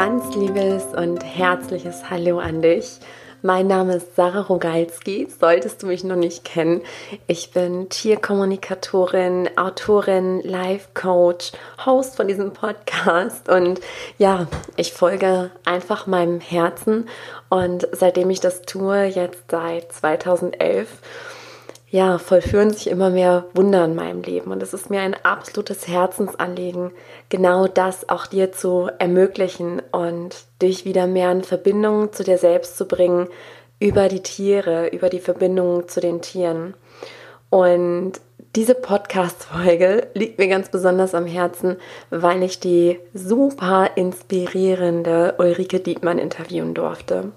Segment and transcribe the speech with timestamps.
[0.00, 3.00] ganz liebes und herzliches Hallo an dich.
[3.42, 6.80] Mein Name ist Sarah Rogalski, solltest du mich noch nicht kennen.
[7.26, 11.52] Ich bin Tierkommunikatorin, Autorin, Life-Coach,
[11.84, 13.82] Host von diesem Podcast und
[14.16, 14.46] ja,
[14.76, 17.06] ich folge einfach meinem Herzen
[17.50, 20.88] und seitdem ich das tue, jetzt seit 2011,
[21.90, 24.52] ja, vollführen sich immer mehr Wunder in meinem Leben.
[24.52, 26.92] Und es ist mir ein absolutes Herzensanliegen,
[27.28, 32.76] genau das auch dir zu ermöglichen und dich wieder mehr in Verbindung zu dir selbst
[32.78, 33.28] zu bringen,
[33.80, 36.74] über die Tiere, über die Verbindung zu den Tieren.
[37.48, 38.12] Und
[38.54, 41.76] diese Podcast-Folge liegt mir ganz besonders am Herzen,
[42.10, 47.32] weil ich die super inspirierende Ulrike Dietmann interviewen durfte.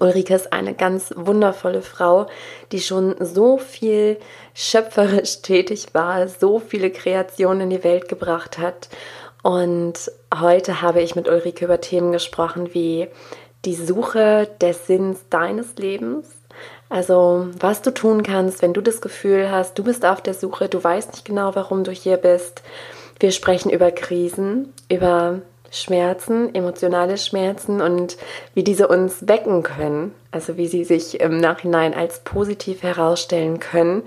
[0.00, 2.26] Ulrike ist eine ganz wundervolle Frau,
[2.72, 4.18] die schon so viel
[4.54, 8.88] schöpferisch tätig war, so viele Kreationen in die Welt gebracht hat.
[9.42, 13.08] Und heute habe ich mit Ulrike über Themen gesprochen wie
[13.64, 16.28] die Suche des Sinns deines Lebens.
[16.88, 20.68] Also was du tun kannst, wenn du das Gefühl hast, du bist auf der Suche,
[20.68, 22.62] du weißt nicht genau, warum du hier bist.
[23.20, 25.40] Wir sprechen über Krisen, über
[25.74, 28.16] Schmerzen, emotionale Schmerzen und
[28.54, 34.02] wie diese uns wecken können, also wie sie sich im Nachhinein als positiv herausstellen können,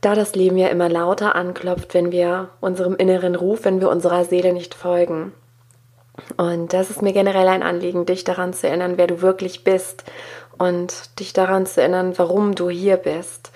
[0.00, 4.24] da das Leben ja immer lauter anklopft, wenn wir unserem inneren Ruf, wenn wir unserer
[4.24, 5.32] Seele nicht folgen.
[6.36, 10.04] Und das ist mir generell ein Anliegen, dich daran zu erinnern, wer du wirklich bist
[10.58, 13.50] und dich daran zu erinnern, warum du hier bist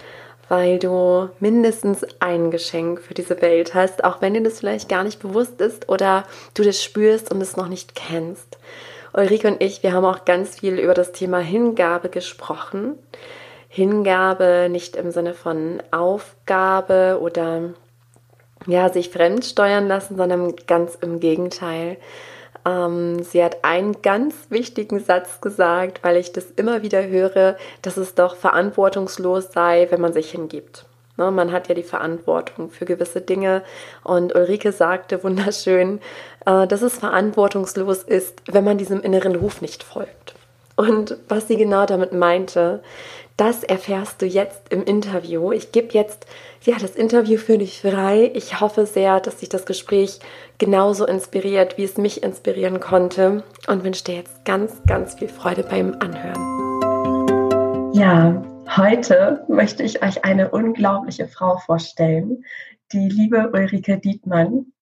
[0.49, 5.05] weil du mindestens ein Geschenk für diese Welt hast, auch wenn dir das vielleicht gar
[5.05, 8.59] nicht bewusst ist oder du das spürst und es noch nicht kennst.
[9.15, 12.99] Ulrike und ich, wir haben auch ganz viel über das Thema Hingabe gesprochen.
[13.69, 17.71] Hingabe nicht im Sinne von Aufgabe oder
[18.67, 21.97] ja, sich fremd steuern lassen, sondern ganz im Gegenteil.
[22.65, 27.97] Ähm, sie hat einen ganz wichtigen Satz gesagt, weil ich das immer wieder höre, dass
[27.97, 30.87] es doch verantwortungslos sei, wenn man sich hingibt.
[31.17, 33.63] Ne, man hat ja die Verantwortung für gewisse Dinge.
[34.03, 36.01] Und Ulrike sagte wunderschön,
[36.47, 40.35] äh, dass es verantwortungslos ist, wenn man diesem inneren Ruf nicht folgt.
[40.77, 42.83] Und was sie genau damit meinte,
[43.37, 45.53] das erfährst du jetzt im Interview.
[45.53, 46.27] Ich gebe jetzt
[46.65, 48.31] ja, das Interview für dich frei.
[48.35, 50.21] Ich hoffe sehr, dass dich das Gespräch
[50.59, 55.65] genauso inspiriert, wie es mich inspirieren konnte und wünsche dir jetzt ganz, ganz viel Freude
[55.65, 57.93] beim Anhören.
[57.95, 58.43] Ja,
[58.77, 62.45] heute möchte ich euch eine unglaubliche Frau vorstellen,
[62.93, 64.73] die liebe Ulrike Dietmann.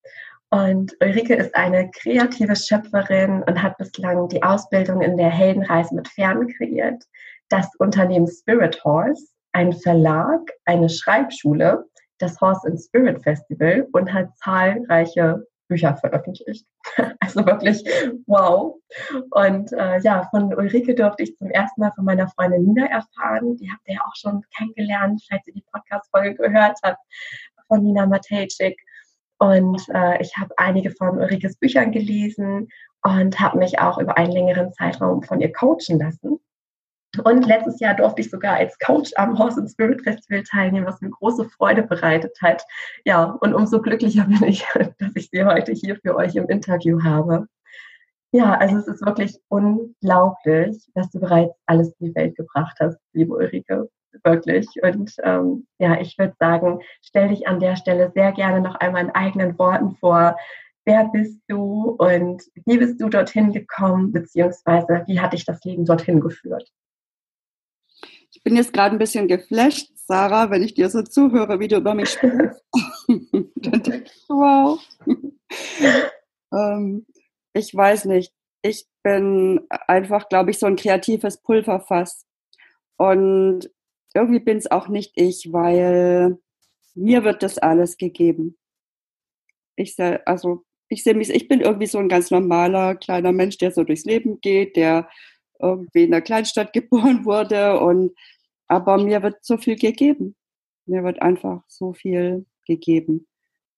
[0.50, 6.08] Und Ulrike ist eine kreative Schöpferin und hat bislang die Ausbildung in der Heldenreise mit
[6.08, 7.04] Pferden kreiert,
[7.48, 11.84] das Unternehmen Spirit Horse ein Verlag, eine Schreibschule,
[12.18, 16.66] das Horse and Spirit Festival und hat zahlreiche Bücher veröffentlicht.
[17.20, 17.84] Also wirklich
[18.26, 18.74] wow.
[19.30, 23.56] Und äh, ja, von Ulrike durfte ich zum ersten Mal von meiner Freundin Nina erfahren.
[23.56, 26.98] Die habt ihr ja auch schon kennengelernt, falls ihr die Podcast-Folge gehört habt,
[27.68, 28.76] von Nina Matejcik.
[29.40, 32.68] Und äh, ich habe einige von Ulrikes Büchern gelesen
[33.02, 36.38] und habe mich auch über einen längeren Zeitraum von ihr coachen lassen.
[37.24, 41.00] Und letztes Jahr durfte ich sogar als Coach am Horse and Spirit Festival teilnehmen, was
[41.00, 42.62] mir große Freude bereitet hat.
[43.06, 44.64] Ja, und umso glücklicher bin ich,
[44.98, 47.46] dass ich sie heute hier für euch im Interview habe.
[48.32, 52.98] Ja, also es ist wirklich unglaublich, was du bereits alles in die Welt gebracht hast,
[53.12, 53.88] liebe Ulrike.
[54.25, 54.69] Wirklich.
[54.82, 59.04] Und ähm, ja, ich würde sagen, stell dich an der Stelle sehr gerne noch einmal
[59.04, 60.37] in eigenen Worten vor.
[60.84, 65.84] Wer bist du und wie bist du dorthin gekommen, beziehungsweise wie hat dich das Leben
[65.84, 66.69] dorthin geführt?
[68.32, 71.77] Ich bin jetzt gerade ein bisschen geflasht, Sarah, wenn ich dir so zuhöre, wie du
[71.77, 72.65] über mich sprichst.
[73.56, 74.81] Dann denke ich, wow.
[76.53, 77.06] ähm,
[77.53, 78.32] ich weiß nicht.
[78.62, 82.27] Ich bin einfach, glaube ich, so ein kreatives Pulverfass.
[82.97, 83.71] Und
[84.15, 86.38] irgendwie bin es auch nicht ich, weil
[86.94, 88.59] mir wird das alles gegeben.
[89.76, 93.59] Ich seh, also ich sehe mich, ich bin irgendwie so ein ganz normaler kleiner Mensch,
[93.59, 95.09] der so durchs Leben geht, der
[95.60, 98.12] irgendwie in einer Kleinstadt geboren wurde und
[98.66, 100.36] aber mir wird so viel gegeben.
[100.86, 103.27] Mir wird einfach so viel gegeben.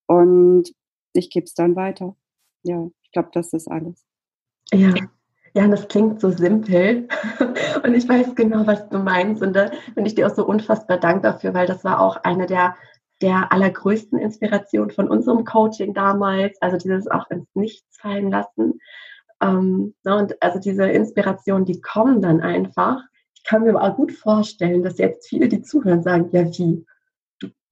[0.07, 0.71] Und
[1.15, 2.17] ich gebe es dann weiter.
[2.63, 4.07] Ja, ich glaube, das ist alles.
[4.73, 4.95] Ja.
[5.55, 7.09] Ja, das klingt so simpel.
[7.85, 9.43] Und ich weiß genau, was du meinst.
[9.43, 12.47] Und da bin ich dir auch so unfassbar dankbar dafür, weil das war auch eine
[12.47, 12.75] der,
[13.21, 16.61] der allergrößten Inspirationen von unserem Coaching damals.
[16.63, 18.81] Also dieses auch ins Nichts fallen lassen.
[19.43, 23.03] Ähm, ne, und also diese Inspirationen, die kommen dann einfach.
[23.35, 26.87] Ich kann mir aber auch gut vorstellen, dass jetzt viele, die zuhören, sagen, ja wie,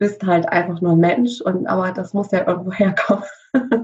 [0.01, 3.25] bist halt einfach nur Mensch und aber das muss ja irgendwo herkommen,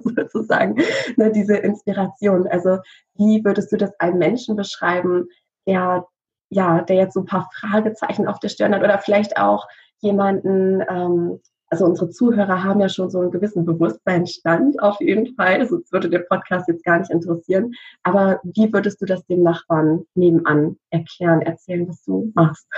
[0.02, 0.82] sozusagen,
[1.16, 2.48] ne, diese Inspiration.
[2.48, 2.78] Also
[3.14, 5.28] wie würdest du das einem Menschen beschreiben,
[5.68, 6.06] der
[6.48, 9.66] ja, der jetzt so ein paar Fragezeichen auf der Stirn hat oder vielleicht auch
[10.00, 15.66] jemanden, ähm, also unsere Zuhörer haben ja schon so einen gewissen Bewusstseinsstand auf jeden Fall,
[15.66, 17.72] sonst würde der Podcast jetzt gar nicht interessieren.
[18.04, 22.68] Aber wie würdest du das dem Nachbarn nebenan erklären, erzählen, was du machst?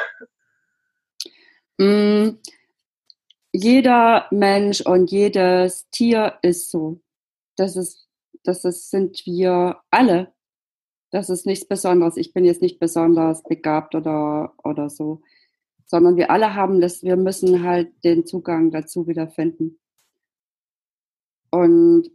[3.53, 7.00] Jeder Mensch und jedes Tier ist so.
[7.56, 8.09] Das ist,
[8.45, 10.33] das ist, sind wir alle.
[11.11, 12.17] Das ist nichts Besonderes.
[12.17, 15.23] Ich bin jetzt nicht besonders begabt oder, oder so
[15.89, 19.81] sondern wir alle haben das, wir müssen halt den Zugang dazu wiederfinden.
[21.51, 22.11] Und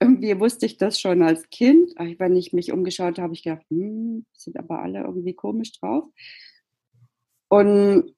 [0.00, 1.92] irgendwie wusste ich das schon als Kind.
[1.98, 6.04] Wenn ich mich umgeschaut habe, habe ich gedacht, hm, sind aber alle irgendwie komisch drauf.
[7.48, 8.14] Und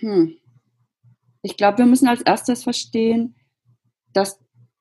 [0.00, 0.38] hm,
[1.44, 3.36] ich glaube, wir müssen als erstes verstehen,
[4.14, 4.40] dass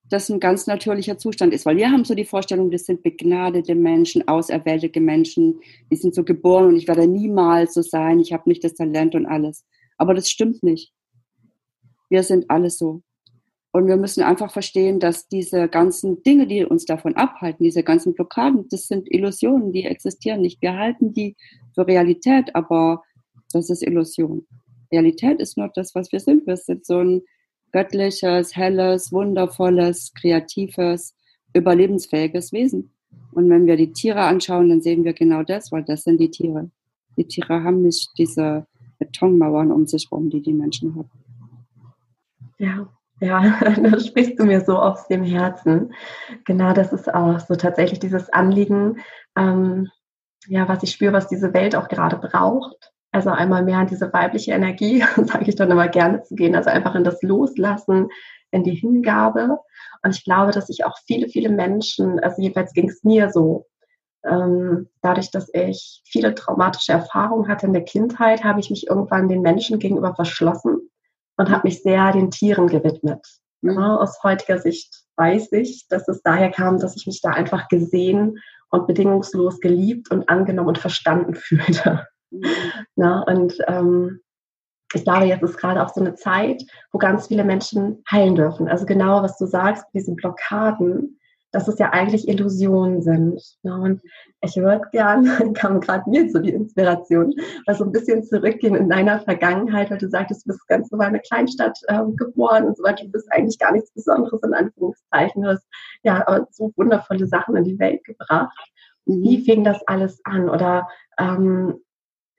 [0.09, 3.75] das ein ganz natürlicher Zustand ist, weil wir haben so die Vorstellung, das sind begnadete
[3.75, 5.59] Menschen, auserwählte Menschen,
[5.91, 9.13] die sind so geboren und ich werde niemals so sein, ich habe nicht das Talent
[9.13, 9.65] und alles.
[9.97, 10.93] Aber das stimmt nicht.
[12.09, 13.01] Wir sind alle so.
[13.73, 18.13] Und wir müssen einfach verstehen, dass diese ganzen Dinge, die uns davon abhalten, diese ganzen
[18.13, 20.61] Blockaden, das sind Illusionen, die existieren nicht.
[20.61, 21.35] Wir halten die
[21.73, 23.03] für Realität, aber
[23.51, 24.45] das ist Illusion.
[24.93, 26.45] Realität ist nur das, was wir sind.
[26.45, 27.21] Wir sind so ein
[27.71, 31.15] göttliches, helles, wundervolles, kreatives,
[31.53, 32.93] überlebensfähiges Wesen.
[33.31, 36.29] Und wenn wir die Tiere anschauen, dann sehen wir genau das, weil das sind die
[36.29, 36.69] Tiere.
[37.17, 38.67] Die Tiere haben nicht diese
[38.99, 41.09] Betonmauern um sich herum, die die Menschen haben.
[42.59, 42.87] Ja,
[43.19, 45.93] ja, da sprichst du mir so aus dem Herzen.
[46.45, 48.99] Genau, das ist auch so tatsächlich dieses Anliegen,
[49.35, 49.89] ähm,
[50.47, 52.92] ja, was ich spüre, was diese Welt auch gerade braucht.
[53.13, 56.69] Also einmal mehr in diese weibliche Energie, sage ich dann immer gerne zu gehen, also
[56.69, 58.09] einfach in das Loslassen,
[58.51, 59.59] in die Hingabe.
[60.03, 63.67] Und ich glaube, dass sich auch viele, viele Menschen, also jedenfalls ging es mir so,
[64.25, 69.29] ähm, dadurch, dass ich viele traumatische Erfahrungen hatte in der Kindheit, habe ich mich irgendwann
[69.29, 70.89] den Menschen gegenüber verschlossen
[71.37, 73.25] und habe mich sehr den Tieren gewidmet.
[73.61, 73.73] Mhm.
[73.73, 77.67] Ja, aus heutiger Sicht weiß ich, dass es daher kam, dass ich mich da einfach
[77.67, 78.39] gesehen
[78.71, 82.07] und bedingungslos geliebt und angenommen und verstanden fühlte.
[82.95, 84.19] Na, und ähm,
[84.93, 88.67] ich glaube, jetzt ist gerade auch so eine Zeit, wo ganz viele Menschen heilen dürfen.
[88.67, 91.19] Also genau, was du sagst, diese Blockaden,
[91.51, 93.41] dass es ja eigentlich Illusionen sind.
[93.61, 94.01] Ja, und
[94.41, 97.33] ich würde gern, kam gerade mir so die Inspiration,
[97.67, 101.09] mal so ein bisschen zurückgehen in deiner Vergangenheit, weil du sagtest, du bist ganz normal
[101.09, 103.05] in einer Kleinstadt äh, geboren und so weiter.
[103.05, 105.43] Du bist eigentlich gar nichts Besonderes in Anführungszeichen.
[105.43, 105.67] Du hast
[106.03, 108.57] ja so wundervolle Sachen in die Welt gebracht.
[109.05, 109.23] Mhm.
[109.23, 110.49] Wie fing das alles an?
[110.49, 110.87] Oder
[111.19, 111.82] ähm,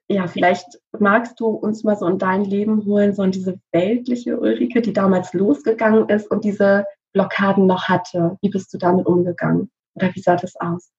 [0.09, 0.67] ja, vielleicht
[0.99, 4.93] magst du uns mal so in dein Leben holen, so in diese weltliche Ulrike, die
[4.93, 8.37] damals losgegangen ist und diese Blockaden noch hatte.
[8.43, 9.71] Wie bist du damit umgegangen?
[9.95, 10.91] Oder wie sah das aus?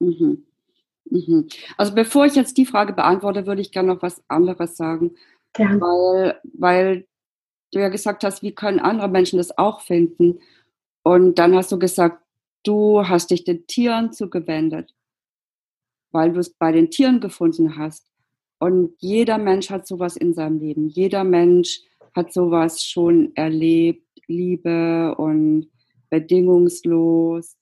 [0.00, 0.46] Mhm.
[1.10, 1.48] Mhm.
[1.76, 5.14] Also bevor ich jetzt die Frage beantworte, würde ich gerne noch was anderes sagen.
[5.52, 5.80] Gern.
[5.80, 7.06] Weil, weil
[7.72, 10.38] du ja gesagt hast, wie können andere Menschen das auch finden?
[11.02, 12.22] Und dann hast du gesagt,
[12.62, 14.94] du hast dich den Tieren zugewendet
[16.12, 18.06] weil du es bei den Tieren gefunden hast.
[18.58, 20.88] Und jeder Mensch hat sowas in seinem Leben.
[20.88, 21.80] Jeder Mensch
[22.14, 25.70] hat sowas schon erlebt, Liebe und
[26.10, 27.56] bedingungslos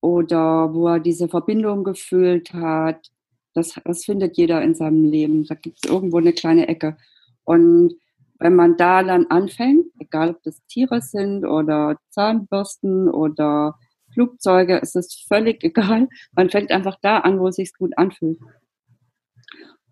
[0.00, 3.10] oder wo er diese Verbindung gefühlt hat.
[3.54, 5.44] Das, das findet jeder in seinem Leben.
[5.46, 6.96] Da gibt es irgendwo eine kleine Ecke.
[7.44, 7.94] Und
[8.38, 13.78] wenn man da dann anfängt, egal ob das Tiere sind oder Zahnbürsten oder
[14.14, 16.08] Flugzeuge, es ist völlig egal.
[16.32, 18.38] Man fängt einfach da an, wo es sich gut anfühlt.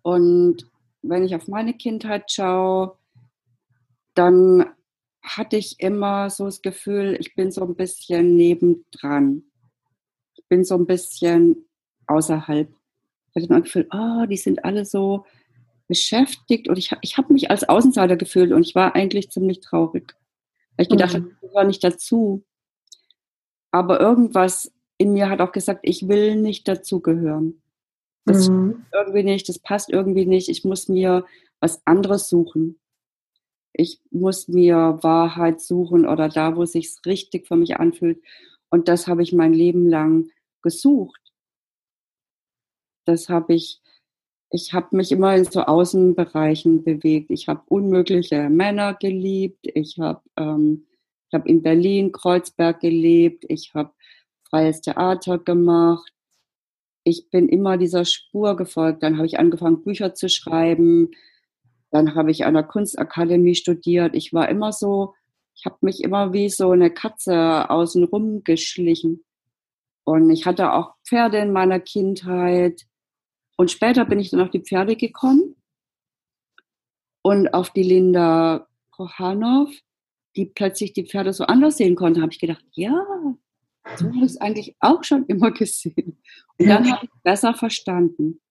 [0.01, 0.69] Und
[1.01, 2.97] wenn ich auf meine Kindheit schaue,
[4.15, 4.65] dann
[5.21, 9.43] hatte ich immer so das Gefühl, ich bin so ein bisschen nebendran.
[10.35, 11.65] Ich bin so ein bisschen
[12.07, 12.69] außerhalb.
[12.69, 15.25] Ich hatte immer das Gefühl, oh, die sind alle so
[15.87, 20.15] beschäftigt und ich, ich habe mich als Außenseiter gefühlt und ich war eigentlich ziemlich traurig.
[20.75, 21.31] Weil ich gedacht mhm.
[21.33, 22.43] ich gehöre nicht dazu.
[23.73, 27.61] Aber irgendwas in mir hat auch gesagt, ich will nicht dazugehören.
[28.23, 28.85] Das mhm.
[28.93, 30.47] irgendwie nicht, das passt irgendwie nicht.
[30.47, 31.25] Ich muss mir
[31.59, 32.79] was anderes suchen.
[33.73, 38.21] Ich muss mir Wahrheit suchen oder da, wo es sich richtig für mich anfühlt.
[38.69, 40.29] Und das habe ich mein Leben lang
[40.61, 41.19] gesucht.
[43.05, 43.81] Das habe ich,
[44.51, 47.31] ich habe mich immer in so Außenbereichen bewegt.
[47.31, 49.65] Ich habe unmögliche Männer geliebt.
[49.73, 50.85] Ich habe ähm,
[51.33, 53.91] ich habe in Berlin, Kreuzberg gelebt, ich habe
[54.47, 56.13] freies Theater gemacht.
[57.03, 59.01] Ich bin immer dieser Spur gefolgt.
[59.01, 61.09] Dann habe ich angefangen, Bücher zu schreiben.
[61.89, 64.13] Dann habe ich an der Kunstakademie studiert.
[64.13, 65.15] Ich war immer so,
[65.55, 69.25] ich habe mich immer wie so eine Katze außenrum geschlichen.
[70.03, 72.83] Und ich hatte auch Pferde in meiner Kindheit.
[73.57, 75.55] Und später bin ich dann auf die Pferde gekommen
[77.23, 79.71] und auf die Linda Kohanov,
[80.35, 83.05] die plötzlich die Pferde so anders sehen konnte, habe ich gedacht, ja,
[83.97, 86.21] so habe ich es eigentlich auch schon immer gesehen.
[86.57, 88.41] Und dann habe ich es besser verstanden.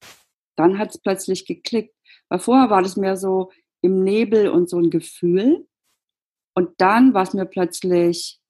[0.57, 1.95] Dann hat es plötzlich geklickt.
[2.29, 5.67] Weil vorher war das mehr so im Nebel und so ein Gefühl.
[6.55, 8.41] Und dann war es mir plötzlich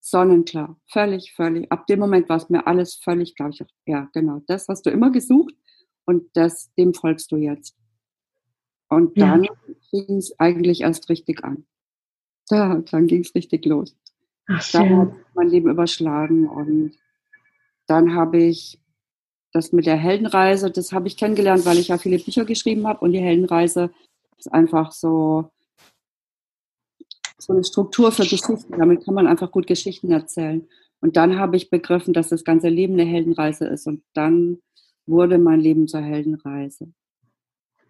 [0.00, 0.80] sonnenklar.
[0.86, 1.70] Völlig, völlig.
[1.70, 3.50] Ab dem Moment war es mir alles völlig klar.
[3.50, 5.54] Ich dachte, ja, genau, das hast du immer gesucht
[6.04, 7.76] und das, dem folgst du jetzt.
[8.88, 9.52] Und dann ja.
[9.90, 11.66] fing es eigentlich erst richtig an.
[12.48, 13.96] Da, dann ging es richtig los.
[14.46, 16.92] Ach, dann hat mein Leben überschlagen und
[17.86, 18.78] dann habe ich
[19.52, 23.00] das mit der Heldenreise, das habe ich kennengelernt, weil ich ja viele Bücher geschrieben habe
[23.00, 23.90] und die Heldenreise
[24.36, 25.50] ist einfach so,
[27.38, 28.58] so eine Struktur für Geschichten.
[28.76, 30.68] Damit kann man einfach gut Geschichten erzählen.
[31.00, 34.58] Und dann habe ich begriffen, dass das ganze Leben eine Heldenreise ist und dann
[35.06, 36.92] wurde mein Leben zur Heldenreise.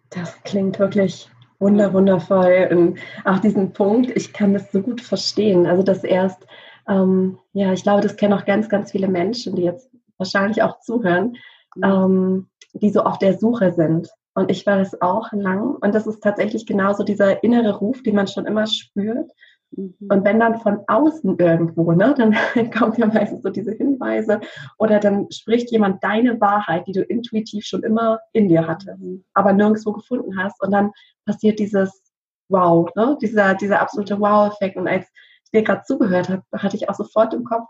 [0.09, 2.67] Das klingt wirklich wunder, wundervoll.
[2.71, 5.65] Und auch diesen Punkt, ich kann das so gut verstehen.
[5.67, 6.45] Also das erst,
[6.87, 10.79] ähm, ja, ich glaube, das kennen auch ganz, ganz viele Menschen, die jetzt wahrscheinlich auch
[10.79, 11.37] zuhören,
[11.75, 11.83] mhm.
[11.83, 14.09] ähm, die so auf der Suche sind.
[14.35, 15.75] Und ich war das auch lang.
[15.75, 19.31] Und das ist tatsächlich genauso dieser innere Ruf, den man schon immer spürt.
[19.71, 19.95] Mhm.
[20.09, 22.35] Und wenn dann von außen irgendwo, ne, dann
[22.71, 24.39] kommen ja meistens so diese Hinweise
[24.77, 29.23] oder dann spricht jemand deine Wahrheit, die du intuitiv schon immer in dir hattest, mhm.
[29.33, 30.61] aber nirgendwo gefunden hast.
[30.61, 30.91] Und dann
[31.25, 32.03] passiert dieses
[32.49, 34.75] Wow, ne, dieser, dieser absolute Wow-Effekt.
[34.75, 35.05] Und als
[35.45, 37.67] ich dir gerade zugehört habe, hatte ich auch sofort im Kopf,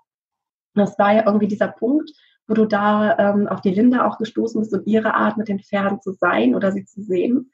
[0.73, 2.11] das war ja irgendwie dieser Punkt,
[2.47, 5.59] wo du da ähm, auf die Linda auch gestoßen bist und ihre Art mit den
[5.59, 7.51] Pferden zu sein oder sie zu sehen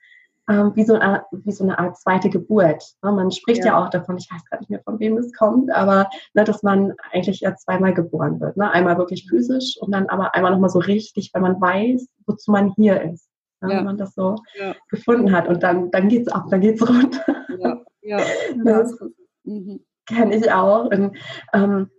[0.50, 2.84] ähm, wie, so eine, wie so eine Art zweite Geburt.
[3.02, 3.12] Ne?
[3.12, 3.68] Man spricht ja.
[3.68, 3.84] ja.
[3.84, 6.94] auch davon, ich weiß gar nicht mehr, von wem das kommt, aber ne, dass man
[7.12, 8.58] eigentlich ja zweimal geboren wird.
[8.58, 8.70] Ne?
[8.70, 12.74] Einmal wirklich physisch und dann aber einmal nochmal so richtig, wenn man weiß, wozu man
[12.76, 13.28] hier ist.
[13.62, 13.72] Ne?
[13.72, 13.78] Ja.
[13.78, 14.76] Wenn man das so ja.
[14.90, 17.24] gefunden hat und dann, dann geht's ab, dann geht's runter.
[17.60, 18.20] Ja, ja.
[18.64, 19.00] Das
[19.44, 19.84] mhm.
[20.06, 20.86] kenne ich auch.
[20.86, 21.18] Und,
[21.54, 21.90] ähm,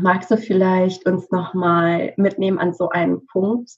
[0.00, 3.70] magst du vielleicht uns nochmal mitnehmen an so einen Punkt,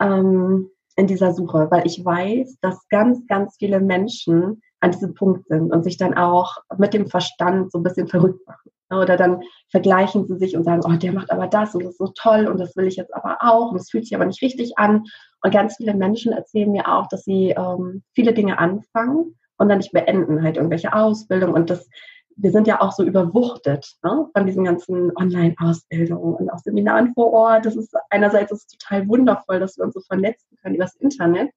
[0.00, 5.46] ähm, in dieser Suche, weil ich weiß, dass ganz, ganz viele Menschen an diesem Punkt
[5.48, 8.70] sind und sich dann auch mit dem Verstand so ein bisschen verrückt machen.
[8.90, 11.98] Oder dann vergleichen sie sich und sagen, oh, der macht aber das und das ist
[11.98, 14.42] so toll und das will ich jetzt aber auch und es fühlt sich aber nicht
[14.42, 15.04] richtig an.
[15.42, 19.78] Und ganz viele Menschen erzählen mir auch, dass sie ähm, viele Dinge anfangen und dann
[19.78, 21.88] nicht beenden, halt irgendwelche Ausbildung und das
[22.36, 27.32] wir sind ja auch so überwuchtet ne, von diesen ganzen Online-Ausbildungen und auch Seminaren vor
[27.32, 27.66] Ort.
[27.66, 30.96] Das ist einerseits ist es total wundervoll, dass wir uns so vernetzen können über das
[30.96, 31.50] Internet,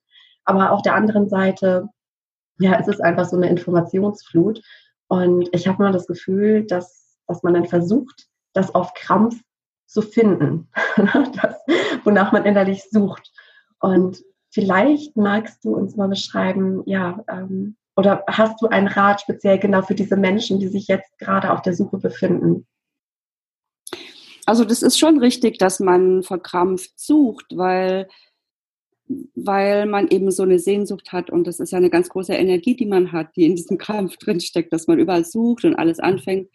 [0.46, 1.90] aber auf der anderen Seite,
[2.60, 4.62] ja, es ist einfach so eine Informationsflut.
[5.08, 9.40] Und ich habe mal das Gefühl, dass, dass man dann versucht, das auf Krampf
[9.86, 11.56] zu finden, das,
[12.04, 13.32] wonach man innerlich sucht.
[13.80, 19.58] Und vielleicht magst du uns mal beschreiben, ja, ähm, oder hast du einen Rat speziell
[19.58, 22.68] genau für diese Menschen, die sich jetzt gerade auf der Suche befinden?
[24.46, 28.08] Also das ist schon richtig, dass man verkrampft sucht, weil,
[29.36, 32.76] weil man eben so eine Sehnsucht hat und das ist ja eine ganz große Energie,
[32.76, 36.50] die man hat, die in diesem Krampf drinsteckt, dass man überall sucht und alles anfängt.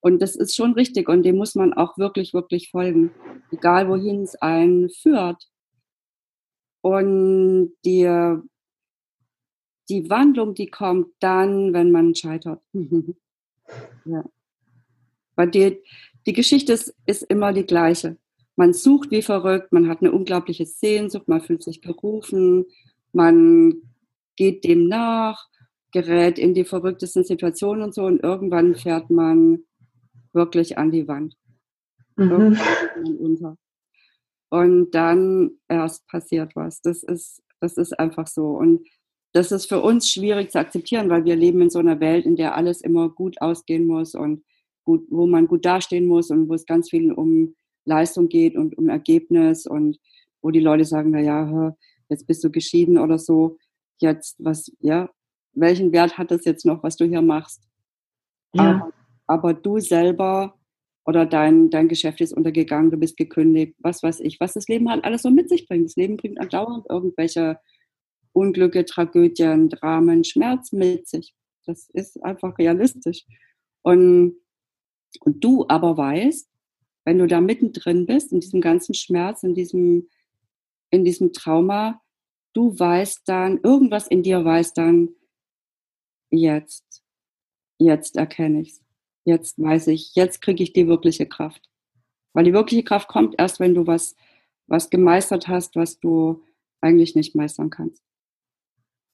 [0.00, 3.12] Und das ist schon richtig und dem muss man auch wirklich, wirklich folgen,
[3.52, 5.46] egal wohin es einen führt.
[6.80, 8.06] Und die
[9.88, 12.60] die Wandlung, die kommt dann, wenn man scheitert.
[14.04, 14.24] ja.
[15.36, 15.78] Weil die,
[16.26, 18.16] die Geschichte ist, ist immer die gleiche.
[18.56, 22.64] Man sucht wie verrückt, man hat eine unglaubliche Sehnsucht, man fühlt sich gerufen,
[23.12, 23.74] man
[24.34, 25.48] geht dem nach,
[25.92, 29.64] gerät in die verrücktesten Situationen und so und irgendwann fährt man
[30.32, 31.36] wirklich an die Wand.
[32.16, 32.58] Mhm.
[33.18, 33.58] unter.
[34.48, 36.80] Und dann erst passiert was.
[36.80, 38.50] Das ist, das ist einfach so.
[38.50, 38.86] Und
[39.36, 42.36] das ist für uns schwierig zu akzeptieren, weil wir leben in so einer Welt, in
[42.36, 44.42] der alles immer gut ausgehen muss und
[44.82, 48.78] gut, wo man gut dastehen muss und wo es ganz viel um Leistung geht und
[48.78, 49.98] um Ergebnis und
[50.40, 51.76] wo die Leute sagen, na ja,
[52.08, 53.58] jetzt bist du geschieden oder so,
[53.98, 55.10] jetzt was, ja,
[55.52, 57.62] welchen Wert hat das jetzt noch, was du hier machst?
[58.54, 58.62] Ja.
[58.62, 58.92] Aber,
[59.26, 60.54] aber du selber
[61.04, 64.88] oder dein, dein Geschäft ist untergegangen, du bist gekündigt, was weiß ich, was das Leben
[64.88, 65.84] halt alles so mit sich bringt.
[65.84, 67.58] Das Leben bringt andauernd irgendwelche
[68.36, 71.34] Unglücke, Tragödien, Dramen, Schmerz mit sich.
[71.64, 73.24] Das ist einfach realistisch.
[73.82, 74.36] Und,
[75.20, 76.46] und du aber weißt,
[77.06, 80.08] wenn du da mittendrin bist, in diesem ganzen Schmerz, in diesem,
[80.90, 82.02] in diesem Trauma,
[82.52, 85.10] du weißt dann, irgendwas in dir weiß dann,
[86.30, 87.02] jetzt,
[87.78, 88.82] jetzt erkenne ich es.
[89.24, 91.68] Jetzt weiß ich, jetzt kriege ich die wirkliche Kraft.
[92.34, 94.14] Weil die wirkliche Kraft kommt erst, wenn du was,
[94.66, 96.42] was gemeistert hast, was du
[96.82, 98.05] eigentlich nicht meistern kannst.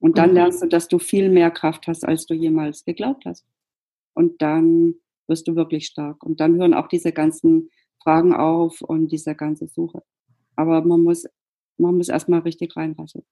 [0.02, 0.34] Und dann mhm.
[0.34, 3.46] lernst du, dass du viel mehr Kraft hast, als du jemals geglaubt hast.
[4.14, 4.96] Und dann
[5.28, 6.24] wirst du wirklich stark.
[6.24, 7.70] Und dann hören auch diese ganzen
[8.02, 10.02] Fragen auf und diese ganze Suche.
[10.56, 11.24] Aber man muss,
[11.78, 13.22] man muss erstmal richtig reinlassen.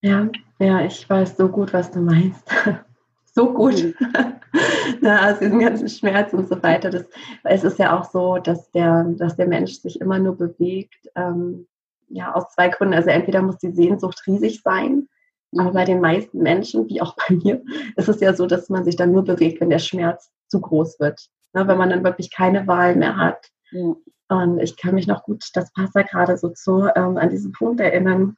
[0.00, 2.48] Ja, ja, ich weiß so gut, was du meinst.
[3.24, 3.96] so gut.
[5.00, 6.90] Na, also diesen ganzen Schmerz und so weiter.
[6.90, 7.04] Das,
[7.42, 11.66] es ist ja auch so, dass der, dass der Mensch sich immer nur bewegt, ähm,
[12.10, 12.94] ja, aus zwei Gründen.
[12.94, 15.08] Also entweder muss die Sehnsucht riesig sein,
[15.56, 17.62] aber bei den meisten Menschen, wie auch bei mir,
[17.96, 21.00] ist es ja so, dass man sich dann nur bewegt, wenn der Schmerz zu groß
[21.00, 21.28] wird.
[21.54, 23.48] Ne, wenn man dann wirklich keine Wahl mehr hat.
[23.70, 23.94] Ja.
[24.28, 27.52] Und ich kann mich noch gut, das passt ja gerade so zu, ähm, an diesen
[27.52, 28.36] Punkt erinnern.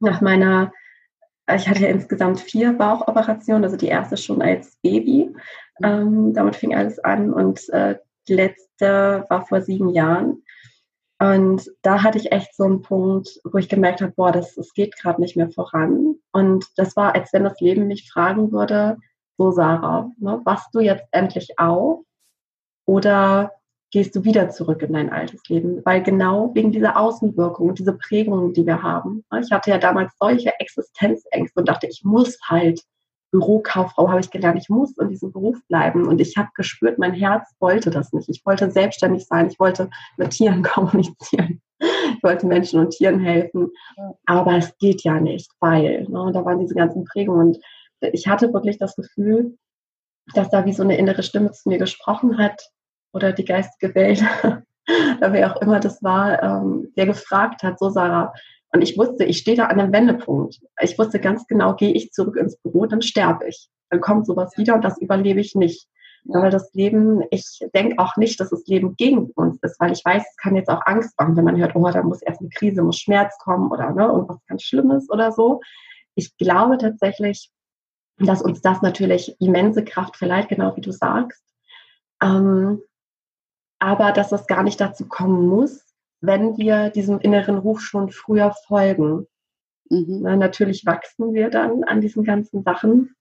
[0.00, 0.72] Nach meiner,
[1.54, 5.32] ich hatte ja insgesamt vier Bauchoperationen, also die erste schon als Baby.
[5.82, 7.96] Ähm, damit fing alles an und äh,
[8.28, 10.42] die letzte war vor sieben Jahren.
[11.18, 14.74] Und da hatte ich echt so einen Punkt, wo ich gemerkt habe, boah, das, das
[14.74, 16.16] geht gerade nicht mehr voran.
[16.32, 18.98] Und das war, als wenn das Leben mich fragen würde,
[19.38, 22.04] so Sarah, ne, wachst du jetzt endlich auf
[22.86, 23.52] oder
[23.90, 25.80] gehst du wieder zurück in dein altes Leben?
[25.84, 29.24] Weil genau wegen dieser Außenwirkung, diese Prägungen, die wir haben.
[29.30, 32.82] Ne, ich hatte ja damals solche Existenzängste und dachte, ich muss halt
[33.36, 36.06] Bürokauffrau habe ich gelernt, ich muss in diesem Beruf bleiben.
[36.08, 38.28] Und ich habe gespürt, mein Herz wollte das nicht.
[38.28, 41.60] Ich wollte selbstständig sein, ich wollte mit Tieren kommunizieren.
[41.78, 43.70] Ich wollte Menschen und Tieren helfen.
[44.24, 47.48] Aber es geht ja nicht, weil ne, da waren diese ganzen Prägungen.
[47.48, 47.58] Und
[48.00, 49.58] ich hatte wirklich das Gefühl,
[50.34, 52.70] dass da wie so eine innere Stimme zu mir gesprochen hat
[53.12, 54.24] oder die geistige Welt,
[55.20, 58.32] da wer auch immer das war, ähm, der gefragt hat, so Sarah,
[58.76, 60.60] und ich wusste, ich stehe da an einem Wendepunkt.
[60.82, 63.70] Ich wusste ganz genau, gehe ich zurück ins Büro, dann sterbe ich.
[63.88, 65.88] Dann kommt sowas wieder und das überlebe ich nicht.
[66.24, 66.42] Ja.
[66.42, 70.04] Weil das Leben, ich denke auch nicht, dass das Leben gegen uns ist, weil ich
[70.04, 72.50] weiß, es kann jetzt auch Angst machen, wenn man hört, oh, da muss erst eine
[72.50, 75.62] Krise, muss Schmerz kommen oder ne, irgendwas ganz Schlimmes oder so.
[76.14, 77.50] Ich glaube tatsächlich,
[78.18, 81.42] dass uns das natürlich immense Kraft verleiht, genau wie du sagst.
[82.22, 82.82] Ähm,
[83.78, 85.85] aber dass es gar nicht dazu kommen muss,
[86.26, 89.26] wenn wir diesem inneren Ruf schon früher folgen.
[89.90, 90.20] Mhm.
[90.22, 93.14] Na, natürlich wachsen wir dann an diesen ganzen Sachen.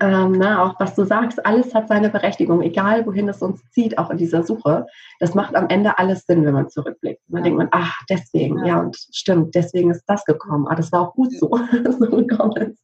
[0.00, 3.98] Ähm, na, auch was du sagst, alles hat seine Berechtigung, egal wohin es uns zieht,
[3.98, 4.86] auch in dieser Suche.
[5.20, 7.20] Das macht am Ende alles Sinn, wenn man zurückblickt.
[7.28, 7.44] Man ja.
[7.44, 8.66] denkt man, ach, deswegen, ja.
[8.66, 10.66] ja, und stimmt, deswegen ist das gekommen.
[10.68, 11.50] Ah, das war auch gut so,
[11.98, 12.82] so gekommen ist.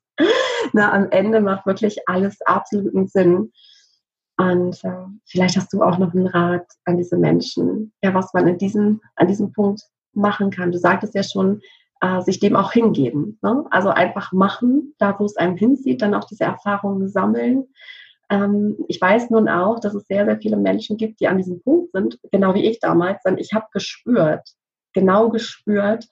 [0.72, 3.50] Na, am Ende macht wirklich alles absoluten Sinn.
[4.40, 8.48] Und äh, vielleicht hast du auch noch einen Rat an diese Menschen, ja, was man
[8.48, 9.83] in diesem, an diesem Punkt
[10.14, 10.72] machen kann.
[10.72, 11.61] Du sagtest ja schon,
[12.00, 13.38] äh, sich dem auch hingeben.
[13.42, 13.66] Ne?
[13.70, 17.66] Also einfach machen, da wo es einem hinzieht, dann auch diese Erfahrungen sammeln.
[18.31, 21.61] Ähm, ich weiß nun auch, dass es sehr, sehr viele Menschen gibt, die an diesem
[21.61, 24.48] Punkt sind, genau wie ich damals, denn ich habe gespürt,
[24.94, 26.07] genau gespürt,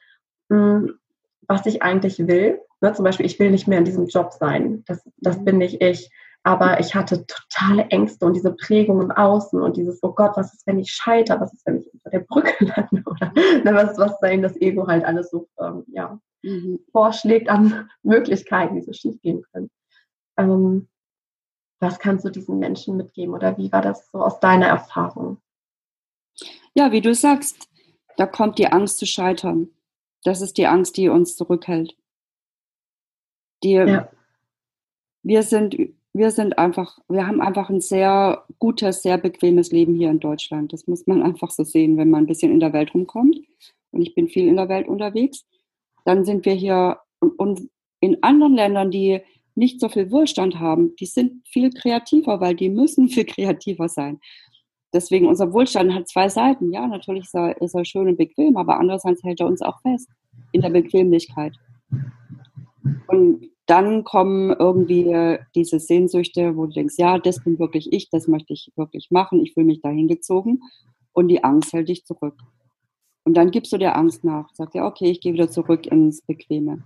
[0.50, 0.98] mh, hm,
[1.46, 2.60] was ich eigentlich will.
[2.82, 2.92] Ne?
[2.92, 4.84] Zum Beispiel, ich will nicht mehr in diesem Job sein.
[4.86, 6.10] Das, das bin nicht ich
[6.44, 10.55] aber ich hatte totale Ängste und diese Prägung im Außen und dieses, oh Gott, was
[10.55, 11.40] ist, wenn ich scheitere?
[11.40, 13.03] Was ist, wenn ich unter der Brücke lande?
[13.05, 16.81] Oder ne, was, was da das Ego halt alles so ähm, ja, mhm.
[16.92, 19.70] vorschlägt an Möglichkeiten, die so schief gehen können.
[20.38, 20.88] Ähm,
[21.81, 25.38] was kannst du diesen Menschen mitgeben oder wie war das so aus deiner Erfahrung?
[26.74, 27.68] Ja, wie du sagst,
[28.16, 29.70] da kommt die Angst zu scheitern.
[30.24, 31.96] Das ist die Angst, die uns zurückhält.
[33.62, 34.11] Die, ja.
[35.22, 35.76] Wir sind
[36.18, 40.72] wir sind einfach, wir haben einfach ein sehr gutes, sehr bequemes Leben hier in Deutschland.
[40.72, 43.38] Das muss man einfach so sehen, wenn man ein bisschen in der Welt rumkommt.
[43.92, 45.46] Und ich bin viel in der Welt unterwegs.
[46.04, 46.98] Dann sind wir hier
[47.37, 47.68] und
[48.00, 49.20] in anderen Ländern, die
[49.54, 54.20] nicht so viel Wohlstand haben, die sind viel kreativer, weil die müssen viel kreativer sein.
[54.92, 56.72] Deswegen unser Wohlstand hat zwei Seiten.
[56.72, 59.81] Ja, natürlich ist er, ist er schön und bequem, aber andererseits hält er uns auch
[59.83, 60.09] fest
[60.52, 61.54] in der Bequemlichkeit.
[63.09, 68.26] Und dann kommen irgendwie diese Sehnsüchte, wo du denkst, ja, das bin wirklich ich, das
[68.26, 70.62] möchte ich wirklich machen, ich fühle mich dahin gezogen
[71.12, 72.35] und die Angst hält dich zurück.
[73.24, 76.22] Und dann gibst du der Angst nach, sagst ja, okay, ich gehe wieder zurück ins
[76.22, 76.83] Bequeme.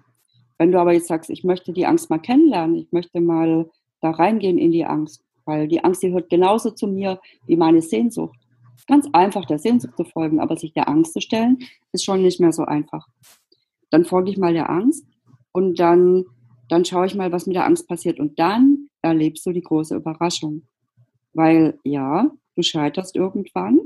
[0.59, 4.11] Wenn du aber jetzt sagst, ich möchte die Angst mal kennenlernen, ich möchte mal da
[4.11, 8.37] reingehen in die Angst, weil die Angst, die hört genauso zu mir wie meine Sehnsucht.
[8.89, 11.59] Ganz einfach der Sehnsucht zu folgen, aber sich der Angst zu stellen,
[11.93, 13.07] ist schon nicht mehr so einfach.
[13.91, 15.07] Dann folge ich mal der Angst
[15.53, 16.25] und dann
[16.73, 18.19] dann schaue ich mal, was mit der Angst passiert.
[18.19, 20.67] Und dann erlebst du die große Überraschung.
[21.35, 23.79] Weil ja, du scheiterst irgendwann.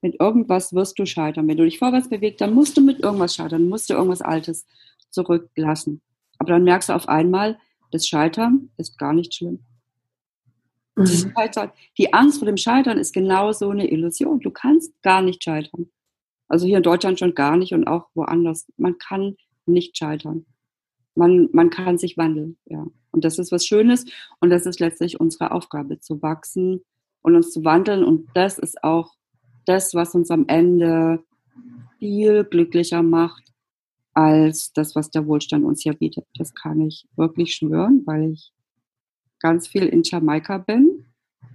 [0.00, 1.46] Mit irgendwas wirst du scheitern.
[1.46, 4.66] Wenn du dich vorwärts bewegst, dann musst du mit irgendwas scheitern, musst du irgendwas Altes
[5.10, 6.00] zurücklassen.
[6.38, 7.58] Aber dann merkst du auf einmal,
[7.92, 9.66] Das Scheitern ist gar nicht schlimm.
[10.96, 11.32] Mhm.
[11.36, 14.40] Scheitern, die Angst vor dem Scheitern ist genau so eine Illusion.
[14.40, 15.90] Du kannst gar nicht scheitern.
[16.48, 18.66] Also hier in Deutschland schon gar nicht und auch woanders.
[18.78, 20.46] Man kann nicht scheitern.
[21.14, 22.86] Man, man kann sich wandeln, ja.
[23.10, 24.06] Und das ist was Schönes
[24.40, 26.82] und das ist letztlich unsere Aufgabe, zu wachsen
[27.20, 28.04] und uns zu wandeln.
[28.04, 29.12] Und das ist auch
[29.66, 31.22] das, was uns am Ende
[31.98, 33.52] viel glücklicher macht
[34.14, 36.26] als das, was der Wohlstand uns hier bietet.
[36.36, 38.52] Das kann ich wirklich schwören, weil ich
[39.40, 41.06] ganz viel in Jamaika bin.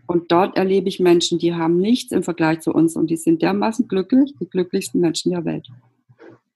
[0.06, 3.42] Und dort erlebe ich Menschen, die haben nichts im Vergleich zu uns und die sind
[3.42, 5.68] dermaßen glücklich, die glücklichsten Menschen der Welt.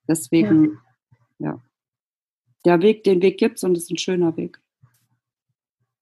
[0.07, 0.77] Deswegen,
[1.37, 1.49] ja.
[1.49, 1.61] ja.
[2.65, 4.60] Der Weg, den Weg gibt es und es ist ein schöner Weg.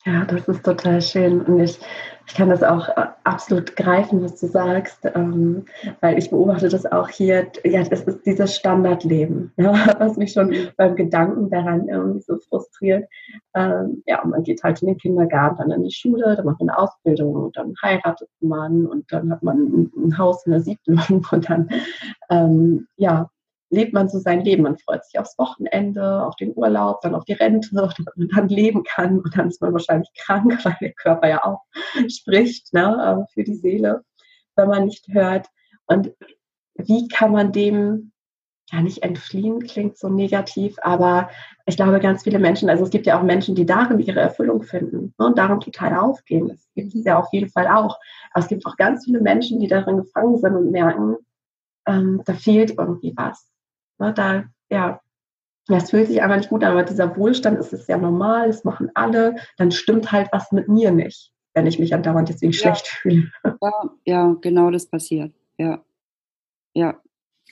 [0.06, 1.78] Ja, das ist total schön und ich,
[2.26, 5.66] ich kann das auch äh, absolut greifen, was du sagst, ähm,
[6.00, 7.52] weil ich beobachte das auch hier.
[7.66, 13.10] Ja, es ist dieses Standardleben, ja, was mich schon beim Gedanken daran irgendwie so frustriert.
[13.56, 16.70] Ähm, ja, man geht halt in den Kindergarten, dann in die Schule, dann macht man
[16.70, 21.26] eine Ausbildung und dann heiratet man und dann hat man ein, Haus in der Siedlung
[21.32, 21.70] und dann
[22.30, 23.30] ähm, ja,
[23.70, 24.64] lebt man so sein Leben.
[24.64, 28.50] Man freut sich aufs Wochenende, auf den Urlaub, dann auf die Rente, damit man dann
[28.50, 29.20] leben kann.
[29.20, 31.64] Und dann ist man wahrscheinlich krank, weil der Körper ja auch
[32.08, 34.04] spricht ne, äh, für die Seele,
[34.56, 35.48] wenn man nicht hört.
[35.86, 36.12] Und
[36.76, 38.12] wie kann man dem
[38.72, 41.30] ja nicht entfliehen, klingt so negativ, aber
[41.66, 44.62] ich glaube, ganz viele Menschen, also es gibt ja auch Menschen, die darin ihre Erfüllung
[44.62, 46.50] finden ne, und darin total aufgehen.
[46.50, 47.98] Das gibt es ja auf jeden Fall auch.
[48.32, 51.18] Aber es gibt auch ganz viele Menschen, die darin gefangen sind und merken,
[51.88, 53.49] ähm, da fehlt irgendwie was.
[54.00, 55.02] Ne, da, ja,
[55.68, 58.64] das fühlt sich einfach nicht gut an, aber dieser Wohlstand ist es ja normal, das
[58.64, 62.58] machen alle, dann stimmt halt was mit mir nicht, wenn ich mich andauernd deswegen ja.
[62.58, 63.32] schlecht fühle.
[63.62, 65.34] Ja, ja, genau das passiert.
[65.58, 65.84] Ja.
[66.74, 67.02] Ja.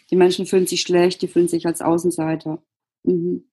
[0.10, 2.64] Die Menschen fühlen sich schlecht, die fühlen sich als Außenseiter.
[3.04, 3.44] Mhm.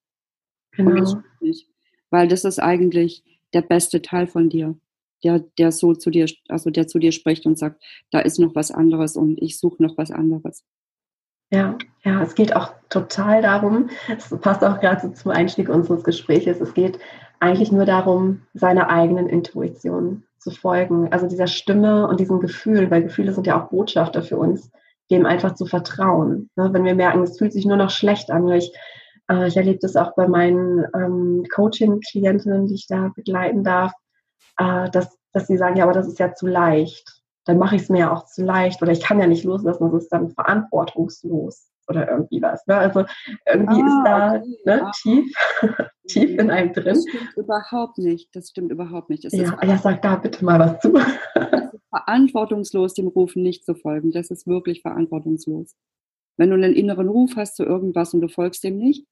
[0.73, 1.23] Genau.
[1.41, 1.69] Nicht,
[2.11, 4.77] weil das ist eigentlich der beste Teil von dir,
[5.23, 8.55] der, der so zu dir, also der zu dir spricht und sagt, da ist noch
[8.55, 10.65] was anderes und ich suche noch was anderes.
[11.51, 16.61] Ja, ja, es geht auch total darum, es passt auch gerade zum Einstieg unseres Gesprächs,
[16.61, 16.99] es geht
[17.41, 23.03] eigentlich nur darum, seiner eigenen Intuition zu folgen, also dieser Stimme und diesem Gefühl, weil
[23.03, 24.71] Gefühle sind ja auch Botschafter für uns,
[25.11, 26.51] dem einfach zu vertrauen.
[26.57, 26.73] Ne?
[26.73, 28.73] Wenn wir merken, es fühlt sich nur noch schlecht an, ich,
[29.29, 33.93] äh, ich erlebe das auch bei meinen ähm, Coaching-Klientinnen, die ich da begleiten darf,
[34.59, 37.83] äh, dass, dass sie sagen, ja, aber das ist ja zu leicht dann mache ich
[37.83, 40.31] es mir ja auch zu leicht oder ich kann ja nicht loslassen, das ist dann
[40.31, 42.67] verantwortungslos oder irgendwie was.
[42.67, 42.77] Ne?
[42.77, 43.05] Also
[43.47, 44.59] irgendwie ah, ist da okay.
[44.65, 45.37] ne, tief,
[46.09, 46.95] tief in einem drin.
[46.95, 48.35] Das stimmt überhaupt nicht.
[48.35, 49.25] Das stimmt überhaupt nicht.
[49.25, 50.95] Das ja, ja, sag da bitte mal was zu.
[51.91, 54.11] verantwortungslos, dem Ruf nicht zu folgen.
[54.11, 55.77] Das ist wirklich verantwortungslos.
[56.37, 59.07] Wenn du einen inneren Ruf hast zu irgendwas und du folgst dem nicht,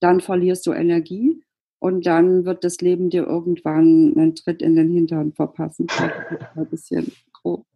[0.00, 1.42] dann verlierst du Energie
[1.78, 5.86] und dann wird das Leben dir irgendwann einen Tritt in den Hintern verpassen.
[6.54, 7.12] Ein bisschen
[7.46, 7.66] grob.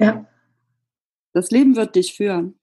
[0.00, 0.26] Ja.
[1.32, 2.58] Das Leben wird dich führen.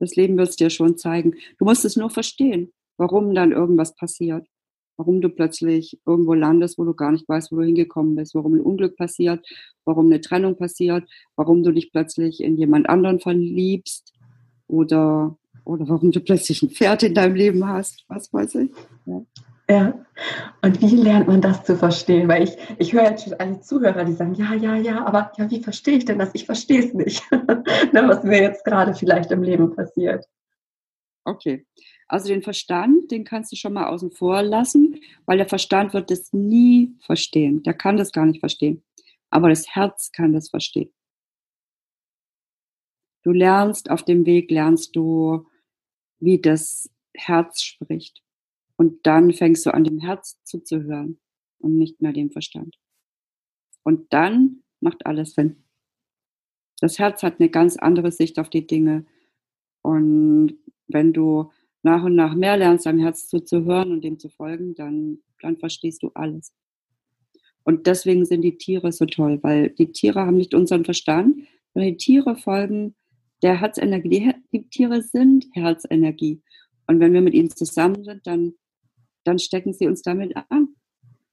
[0.00, 1.34] Das Leben wird es dir schon zeigen.
[1.58, 4.46] Du musst es nur verstehen, warum dann irgendwas passiert.
[4.96, 8.34] Warum du plötzlich irgendwo landest, wo du gar nicht weißt, wo du hingekommen bist.
[8.34, 9.46] Warum ein Unglück passiert,
[9.84, 14.12] warum eine Trennung passiert, warum du dich plötzlich in jemand anderen verliebst
[14.66, 18.04] oder, oder warum du plötzlich ein Pferd in deinem Leben hast.
[18.08, 18.70] Was weiß ich.
[19.06, 19.24] Ja.
[19.70, 20.04] Ja.
[20.62, 22.26] Und wie lernt man das zu verstehen?
[22.28, 25.50] Weil ich, ich höre jetzt schon alle Zuhörer, die sagen, ja, ja, ja, aber ja,
[25.50, 26.30] wie verstehe ich denn das?
[26.34, 30.26] Ich verstehe es nicht, ne, was mir jetzt gerade vielleicht im Leben passiert.
[31.24, 31.66] Okay.
[32.08, 36.10] Also den Verstand, den kannst du schon mal außen vor lassen, weil der Verstand wird
[36.10, 37.62] das nie verstehen.
[37.62, 38.82] Der kann das gar nicht verstehen.
[39.28, 40.90] Aber das Herz kann das verstehen.
[43.22, 45.46] Du lernst auf dem Weg, lernst du,
[46.18, 48.22] wie das Herz spricht.
[48.78, 51.18] Und dann fängst du an, dem Herz zuzuhören
[51.58, 52.78] und nicht mehr dem Verstand.
[53.82, 55.64] Und dann macht alles Sinn.
[56.80, 59.04] Das Herz hat eine ganz andere Sicht auf die Dinge.
[59.82, 60.54] Und
[60.86, 61.50] wenn du
[61.82, 66.04] nach und nach mehr lernst, deinem Herz zuzuhören und dem zu folgen, dann, dann verstehst
[66.04, 66.52] du alles.
[67.64, 71.36] Und deswegen sind die Tiere so toll, weil die Tiere haben nicht unseren Verstand,
[71.74, 72.94] sondern die Tiere folgen
[73.42, 74.08] der Herzenergie.
[74.08, 76.42] Die, die Tiere sind Herzenergie.
[76.86, 78.54] Und wenn wir mit ihnen zusammen sind, dann
[79.28, 80.68] dann stecken sie uns damit an.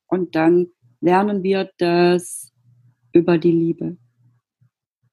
[0.07, 0.67] Und dann
[0.99, 2.51] lernen wir das
[3.13, 3.97] über die Liebe.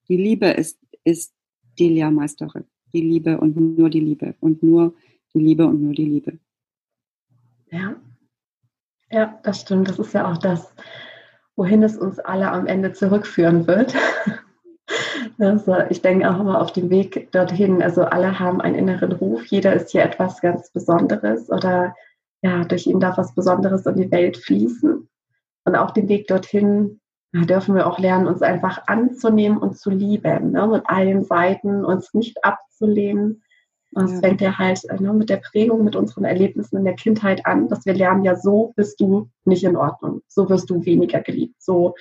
[0.09, 1.33] Die Liebe ist, ist
[1.79, 2.65] die Lehrmeisterin.
[2.93, 4.35] Die Liebe und nur die Liebe.
[4.41, 4.95] Und nur
[5.33, 6.39] die Liebe und nur die Liebe.
[7.71, 7.95] Ja.
[9.11, 9.89] Ja, das stimmt.
[9.89, 10.75] Das ist ja auch das,
[11.55, 13.95] wohin es uns alle am Ende zurückführen wird.
[15.39, 19.45] Also ich denke auch immer auf dem Weg dorthin, also alle haben einen inneren Ruf,
[19.47, 21.97] jeder ist hier etwas ganz Besonderes oder
[22.43, 25.09] ja, durch ihn darf was Besonderes in die Welt fließen.
[25.65, 27.01] Und auch den Weg dorthin
[27.33, 30.67] da dürfen wir auch lernen, uns einfach anzunehmen und zu lieben, ne?
[30.67, 33.43] mit allen Seiten, uns nicht abzulehnen.
[33.93, 34.21] Das ja.
[34.21, 37.85] fängt ja halt ne, mit der Prägung, mit unseren Erlebnissen in der Kindheit an, dass
[37.85, 41.95] wir lernen, ja, so bist du nicht in Ordnung, so wirst du weniger geliebt, so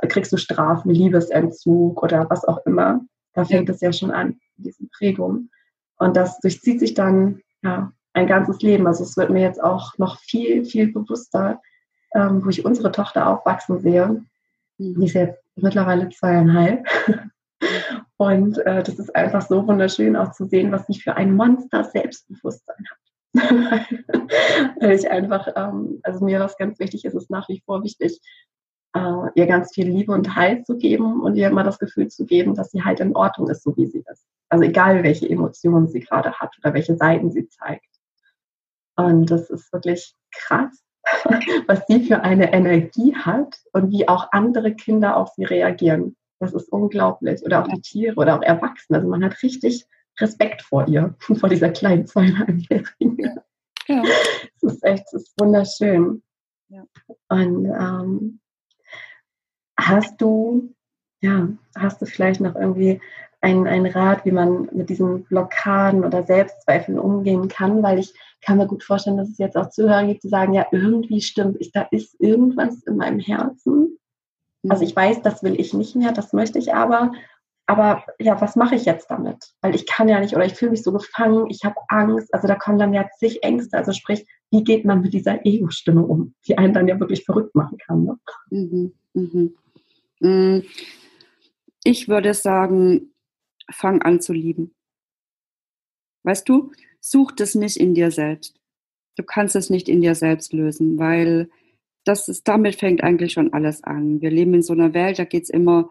[0.00, 3.00] äh, kriegst du Strafen, Liebesentzug oder was auch immer.
[3.32, 5.50] Da fängt es ja schon an, diese Prägung.
[5.98, 8.86] Und das durchzieht sich dann ja, ein ganzes Leben.
[8.86, 11.60] Also es wird mir jetzt auch noch viel, viel bewusster,
[12.14, 14.24] ähm, wo ich unsere Tochter aufwachsen sehe.
[14.78, 16.86] Die ist jetzt mittlerweile zweieinhalb.
[18.16, 21.84] Und äh, das ist einfach so wunderschön auch zu sehen, was sie für ein Monster
[21.84, 22.98] Selbstbewusstsein hat.
[24.80, 28.18] Weil ich einfach, ähm, also mir was ganz wichtig ist, ist nach wie vor wichtig,
[28.94, 32.24] äh, ihr ganz viel Liebe und Halt zu geben und ihr immer das Gefühl zu
[32.24, 34.24] geben, dass sie halt in Ordnung ist, so wie sie ist.
[34.48, 37.95] Also egal, welche Emotionen sie gerade hat oder welche Seiten sie zeigt.
[38.96, 40.82] Und das ist wirklich krass,
[41.66, 46.16] was sie für eine Energie hat und wie auch andere Kinder auf sie reagieren.
[46.38, 47.42] Das ist unglaublich.
[47.44, 48.98] Oder auch die Tiere oder auch Erwachsene.
[48.98, 49.86] Also man hat richtig
[50.18, 53.40] Respekt vor ihr, vor dieser kleinen zweieinhalbjährigen.
[53.86, 54.02] Ja.
[54.56, 56.22] Es ist echt, es ist wunderschön.
[56.68, 56.84] Ja.
[57.28, 58.40] Und ähm,
[59.78, 60.74] hast du,
[61.20, 63.00] ja, hast du vielleicht noch irgendwie
[63.40, 67.82] einen, einen Rat, wie man mit diesen Blockaden oder Selbstzweifeln umgehen kann?
[67.82, 70.66] Weil ich kann mir gut vorstellen, dass es jetzt auch Zuhörer gibt, die sagen, ja,
[70.70, 73.98] irgendwie stimmt, ich, da ist irgendwas in meinem Herzen.
[74.68, 77.12] Also ich weiß, das will ich nicht mehr, das möchte ich aber.
[77.66, 79.52] Aber ja, was mache ich jetzt damit?
[79.60, 82.32] Weil ich kann ja nicht oder ich fühle mich so gefangen, ich habe Angst.
[82.32, 83.76] Also da kommen dann ja zig Ängste.
[83.76, 87.56] Also sprich, wie geht man mit dieser Ego-Stimme um, die einen dann ja wirklich verrückt
[87.56, 88.04] machen kann?
[88.04, 88.18] Ne?
[88.50, 89.54] Mhm, mhm.
[90.20, 90.62] Mm,
[91.82, 93.10] ich würde sagen,
[93.70, 94.74] fang an zu lieben.
[96.24, 98.58] Weißt du, such das nicht in dir selbst.
[99.16, 101.48] Du kannst es nicht in dir selbst lösen, weil
[102.04, 104.20] das ist, damit fängt eigentlich schon alles an.
[104.20, 105.90] Wir leben in so einer Welt, da geht es immer,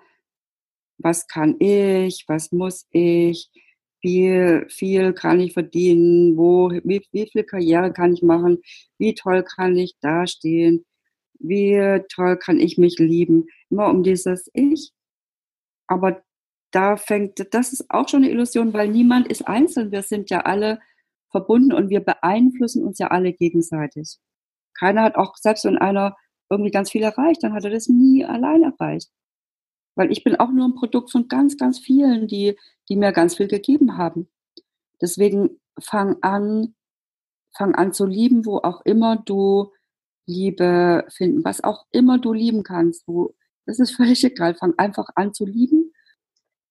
[0.97, 3.49] was kann ich, was muss ich,
[4.01, 8.59] wie viel kann ich verdienen, wo, wie, wie viel Karriere kann ich machen,
[8.97, 10.85] wie toll kann ich dastehen,
[11.39, 13.47] wie toll kann ich mich lieben.
[13.69, 14.91] Immer um dieses Ich.
[15.87, 16.23] Aber
[16.75, 19.91] da fängt, das ist auch schon eine Illusion, weil niemand ist einzeln.
[19.91, 20.81] Wir sind ja alle
[21.31, 24.17] verbunden und wir beeinflussen uns ja alle gegenseitig.
[24.77, 26.17] Keiner hat auch, selbst wenn einer
[26.49, 29.09] irgendwie ganz viel erreicht, dann hat er das nie allein erreicht.
[29.95, 32.57] Weil ich bin auch nur ein Produkt von ganz, ganz vielen, die,
[32.89, 34.29] die mir ganz viel gegeben haben.
[35.01, 36.75] Deswegen fang an,
[37.55, 39.71] fang an zu lieben, wo auch immer du
[40.25, 43.07] Liebe finden, was auch immer du lieben kannst.
[43.07, 43.33] Wo,
[43.65, 44.55] das ist völlig egal.
[44.55, 45.93] Fang einfach an zu lieben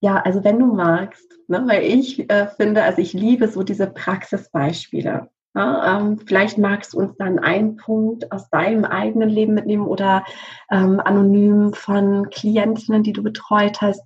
[0.05, 3.87] ja, also wenn du magst, ne, weil ich äh, finde, also ich liebe so diese
[3.87, 5.31] Praxisbeispiele.
[5.55, 10.25] Ja, ähm, vielleicht magst du uns dann einen Punkt aus deinem eigenen Leben mitnehmen oder
[10.71, 14.03] ähm, anonym von Klientinnen, die du betreut hast.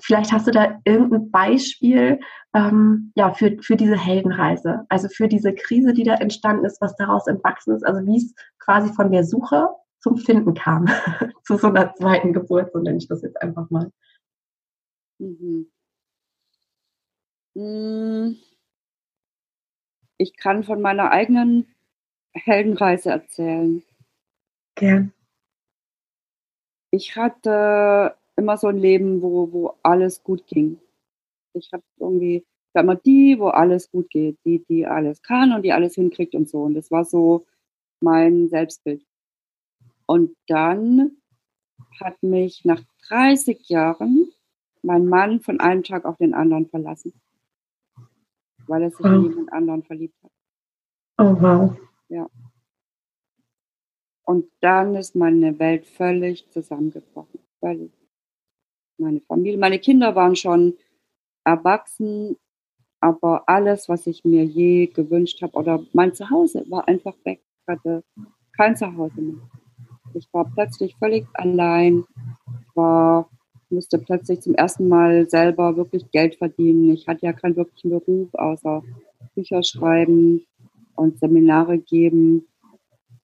[0.00, 2.20] Vielleicht hast du da irgendein Beispiel
[2.54, 6.94] ähm, ja, für, für diese Heldenreise, also für diese Krise, die da entstanden ist, was
[6.94, 10.86] daraus entwachsen ist, also wie es quasi von der Suche zum Finden kam,
[11.44, 13.90] zu so einer zweiten Geburt, so nenne ich das jetzt einfach mal.
[15.18, 15.70] Mhm.
[17.54, 18.36] Hm.
[20.18, 21.74] Ich kann von meiner eigenen
[22.32, 23.82] Heldenreise erzählen.
[24.74, 25.12] Gern.
[26.90, 30.80] Ich hatte immer so ein Leben, wo, wo alles gut ging.
[31.52, 35.62] Ich habe irgendwie, ich immer die, wo alles gut geht, die, die alles kann und
[35.62, 36.62] die alles hinkriegt und so.
[36.62, 37.46] Und das war so
[38.00, 39.04] mein Selbstbild.
[40.06, 41.16] Und dann
[42.00, 44.33] hat mich nach 30 Jahren
[44.84, 47.12] mein Mann von einem Tag auf den anderen verlassen,
[48.66, 49.08] weil er sich oh.
[49.08, 50.30] in jemand anderen verliebt hat.
[51.18, 51.76] Oh, wow.
[52.08, 52.28] Ja.
[54.24, 57.40] Und dann ist meine Welt völlig zusammengebrochen.
[57.60, 57.92] Völlig.
[58.98, 60.74] Meine Familie, meine Kinder waren schon
[61.44, 62.36] erwachsen,
[63.00, 67.42] aber alles, was ich mir je gewünscht habe, oder mein Zuhause war einfach weg.
[67.60, 68.02] Ich hatte
[68.56, 69.50] kein Zuhause mehr.
[70.14, 72.04] Ich war plötzlich völlig allein.
[72.60, 73.28] Ich war
[73.74, 76.90] musste plötzlich zum ersten Mal selber wirklich Geld verdienen.
[76.90, 78.82] Ich hatte ja keinen wirklichen Beruf, außer
[79.34, 80.46] Bücher schreiben
[80.94, 82.46] und Seminare geben.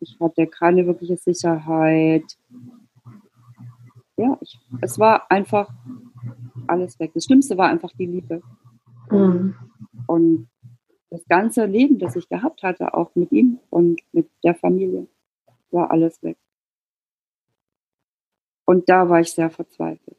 [0.00, 2.24] Ich hatte keine wirkliche Sicherheit.
[4.16, 5.72] Ja, ich, es war einfach
[6.66, 7.12] alles weg.
[7.14, 8.42] Das Schlimmste war einfach die Liebe.
[9.10, 9.54] Mhm.
[10.06, 10.48] Und
[11.10, 15.06] das ganze Leben, das ich gehabt hatte, auch mit ihm und mit der Familie,
[15.70, 16.36] war alles weg.
[18.64, 20.16] Und da war ich sehr verzweifelt.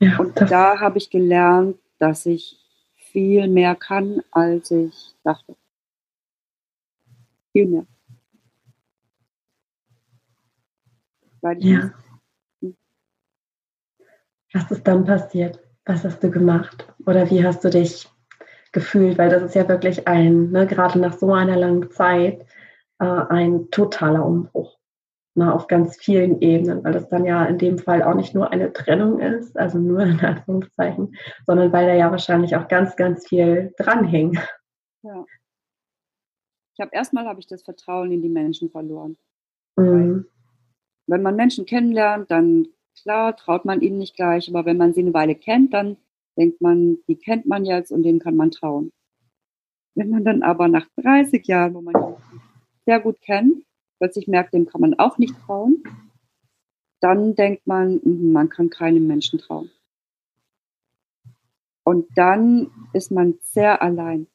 [0.00, 2.58] Ja, und da habe ich gelernt, dass ich
[2.94, 5.54] viel mehr kann, als ich dachte.
[7.52, 7.86] Viel mehr.
[11.58, 11.92] ja.
[14.52, 15.60] Was ist dann passiert?
[15.84, 16.86] Was hast du gemacht?
[17.06, 18.08] Oder wie hast du dich
[18.72, 19.18] gefühlt?
[19.18, 22.46] Weil das ist ja wirklich ein, ne, gerade nach so einer langen Zeit,
[22.98, 24.79] äh, ein totaler Umbruch.
[25.36, 28.50] Ne, auf ganz vielen Ebenen, weil das dann ja in dem Fall auch nicht nur
[28.50, 31.14] eine Trennung ist, also nur in Anführungszeichen,
[31.46, 34.38] sondern weil da ja wahrscheinlich auch ganz, ganz viel dranhängt.
[35.02, 35.24] Ja.
[36.74, 39.16] Ich habe erstmal habe ich das Vertrauen in die Menschen verloren.
[39.76, 40.26] Mhm.
[41.06, 42.66] Wenn man Menschen kennenlernt, dann
[43.00, 45.96] klar traut man ihnen nicht gleich, aber wenn man sie eine Weile kennt, dann
[46.36, 48.92] denkt man, die kennt man jetzt und denen kann man trauen.
[49.94, 52.16] Wenn man dann aber nach 30 Jahren, wo man
[52.84, 53.64] sehr gut kennt,
[54.00, 55.84] plötzlich merkt, dem kann man auch nicht trauen,
[57.00, 59.70] dann denkt man, mhm, man kann keinem Menschen trauen.
[61.84, 64.26] Und dann ist man sehr allein.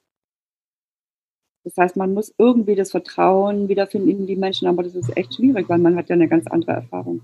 [1.63, 5.35] Das heißt, man muss irgendwie das Vertrauen wiederfinden in die Menschen, aber das ist echt
[5.35, 7.21] schwierig, weil man hat ja eine ganz andere Erfahrung.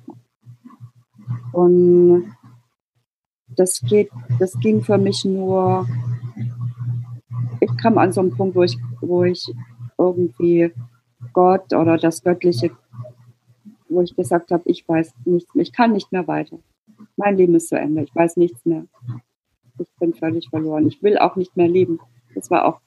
[1.54, 2.36] Und
[3.50, 5.88] das geht, das ging für mich nur,
[7.60, 9.54] ich kam an so einen Punkt, wo ich, wo ich
[9.98, 10.72] irgendwie
[11.34, 12.72] Gott oder das Göttliche,
[13.90, 16.60] wo ich gesagt habe, ich weiß nichts mehr, ich kann nicht mehr weiter.
[17.18, 18.86] Mein Leben ist zu Ende, ich weiß nichts mehr.
[19.80, 20.88] Ich bin völlig verloren.
[20.88, 22.00] Ich will auch nicht mehr leben.
[22.36, 22.82] Das war auch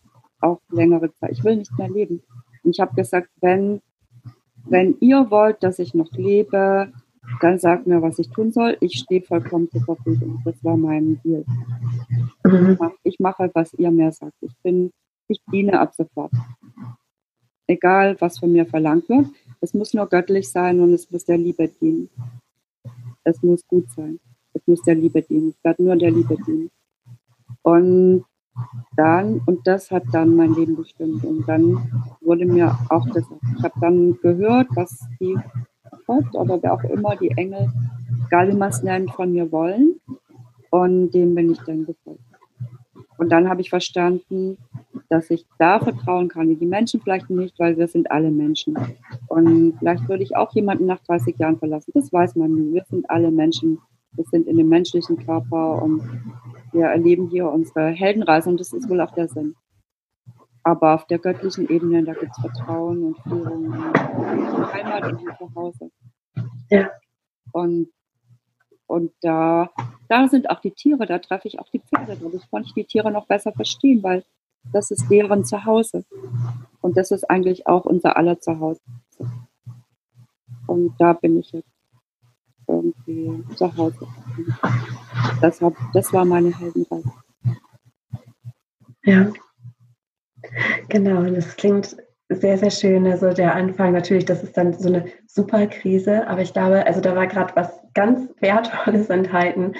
[0.44, 1.32] auch längere Zeit.
[1.32, 2.22] Ich will nicht mehr leben.
[2.62, 3.80] Und ich habe gesagt, wenn,
[4.64, 6.92] wenn ihr wollt, dass ich noch lebe,
[7.40, 8.76] dann sagt mir, was ich tun soll.
[8.80, 10.42] Ich stehe vollkommen zur Verfügung.
[10.44, 11.44] Das war mein Deal.
[12.44, 12.78] Mhm.
[13.02, 14.36] Ich mache, was ihr mir sagt.
[14.42, 14.92] Ich bin,
[15.28, 16.32] ich diene ab sofort.
[17.66, 19.26] Egal, was von mir verlangt wird.
[19.60, 22.10] Es muss nur göttlich sein und es muss der Liebe dienen.
[23.24, 24.20] Es muss gut sein.
[24.52, 25.50] Es muss der Liebe dienen.
[25.50, 26.70] Ich werde nur der Liebe dienen.
[27.62, 28.24] Und
[28.96, 31.24] dann, und das hat dann mein Leben bestimmt.
[31.24, 33.24] Und dann wurde mir auch das,
[33.56, 35.36] ich habe dann gehört, was die
[36.06, 37.72] Gott oder wer auch immer, die Engel,
[38.30, 40.00] es nennt, von mir wollen.
[40.70, 42.20] Und dem bin ich dann gefolgt.
[43.16, 44.58] Und dann habe ich verstanden,
[45.08, 48.76] dass ich da vertrauen kann, wie die Menschen vielleicht nicht, weil wir sind alle Menschen.
[49.28, 51.92] Und vielleicht würde ich auch jemanden nach 30 Jahren verlassen.
[51.94, 52.74] Das weiß man nie.
[52.74, 53.78] Wir sind alle Menschen.
[54.12, 56.02] Wir sind in dem menschlichen Körper und
[56.72, 59.56] wir erleben hier unsere Heldenreise und das ist wohl auch der Sinn.
[60.62, 65.90] Aber auf der göttlichen Ebene, da gibt es Vertrauen und Führung und Heimat und Zuhause.
[66.70, 66.90] Ja.
[67.52, 67.88] Und,
[68.86, 69.70] und da,
[70.08, 72.16] da sind auch die Tiere, da treffe ich auch die Pferde.
[72.20, 74.24] Dadurch konnte ich die Tiere noch besser verstehen, weil
[74.72, 76.04] das ist deren Zuhause.
[76.80, 78.80] Und das ist eigentlich auch unser aller Zuhause.
[80.66, 81.68] Und da bin ich jetzt
[82.66, 84.06] irgendwie zu Hause.
[85.40, 87.12] Das, hab, das war meine Heldenreise.
[89.04, 89.30] Ja,
[90.88, 91.22] genau.
[91.24, 91.96] Das klingt
[92.30, 93.06] sehr, sehr schön.
[93.06, 97.00] Also der Anfang natürlich, das ist dann so eine super Krise, aber ich glaube, also
[97.00, 99.74] da war gerade was ganz Wertvolles enthalten,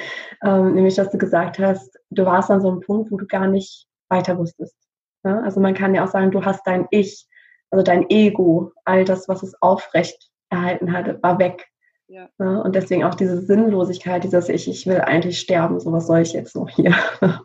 [0.45, 3.47] ähm, nämlich dass du gesagt hast, du warst an so einem Punkt, wo du gar
[3.47, 4.77] nicht weiter wusstest.
[5.25, 5.41] Ja?
[5.41, 7.27] Also man kann ja auch sagen, du hast dein Ich,
[7.71, 11.67] also dein Ego, all das, was es aufrecht erhalten hatte, war weg.
[12.07, 12.29] Ja.
[12.39, 12.61] ja.
[12.61, 16.33] Und deswegen auch diese Sinnlosigkeit, dieses Ich, ich will eigentlich sterben, so was soll ich
[16.33, 16.95] jetzt noch hier?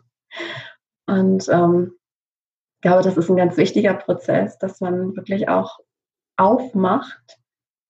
[1.06, 1.92] Und ähm,
[2.76, 5.80] ich glaube, das ist ein ganz wichtiger Prozess, dass man wirklich auch
[6.36, 7.38] aufmacht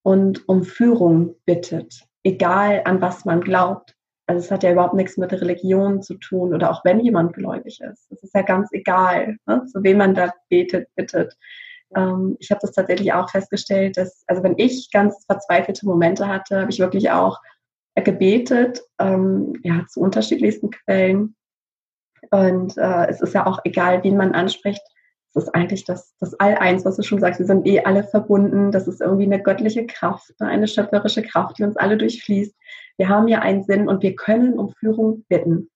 [0.03, 3.95] und um Führung bittet, egal an was man glaubt.
[4.31, 7.81] Also es hat ja überhaupt nichts mit Religion zu tun oder auch wenn jemand gläubig
[7.81, 8.13] ist.
[8.13, 11.37] Es ist ja ganz egal, ne, zu wem man da betet, bittet.
[11.97, 16.61] Ähm, ich habe das tatsächlich auch festgestellt, dass, also wenn ich ganz verzweifelte Momente hatte,
[16.61, 17.41] habe ich wirklich auch
[17.97, 21.35] gebetet, ähm, ja, zu unterschiedlichsten Quellen.
[22.31, 24.83] Und äh, es ist ja auch egal, wen man anspricht.
[25.35, 27.41] Es ist eigentlich das, das All-Eins, was du schon sagst.
[27.41, 28.71] Wir sind eh alle verbunden.
[28.71, 32.55] Das ist irgendwie eine göttliche Kraft, ne, eine schöpferische Kraft, die uns alle durchfließt.
[33.01, 35.71] Wir haben ja einen Sinn und wir können um Führung bitten.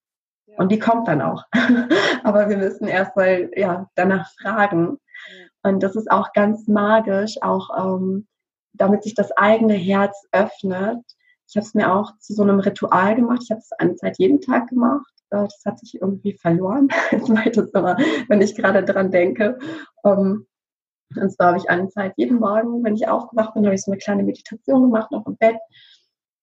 [0.58, 1.42] Und die kommt dann auch.
[2.22, 4.98] Aber wir müssen erstmal ja, danach fragen.
[5.62, 8.26] Und das ist auch ganz magisch, auch ähm,
[8.74, 10.98] damit sich das eigene Herz öffnet.
[11.48, 13.40] Ich habe es mir auch zu so einem Ritual gemacht.
[13.42, 15.10] Ich habe es eine Zeit jeden Tag gemacht.
[15.30, 16.88] Äh, das hat sich irgendwie verloren.
[17.10, 17.96] Jetzt mache ich das immer,
[18.28, 19.58] wenn ich gerade dran denke.
[20.04, 20.46] Ähm,
[21.16, 23.92] und zwar habe ich eine Zeit jeden Morgen, wenn ich aufgewacht bin, habe ich so
[23.92, 25.56] eine kleine Meditation gemacht, noch im Bett.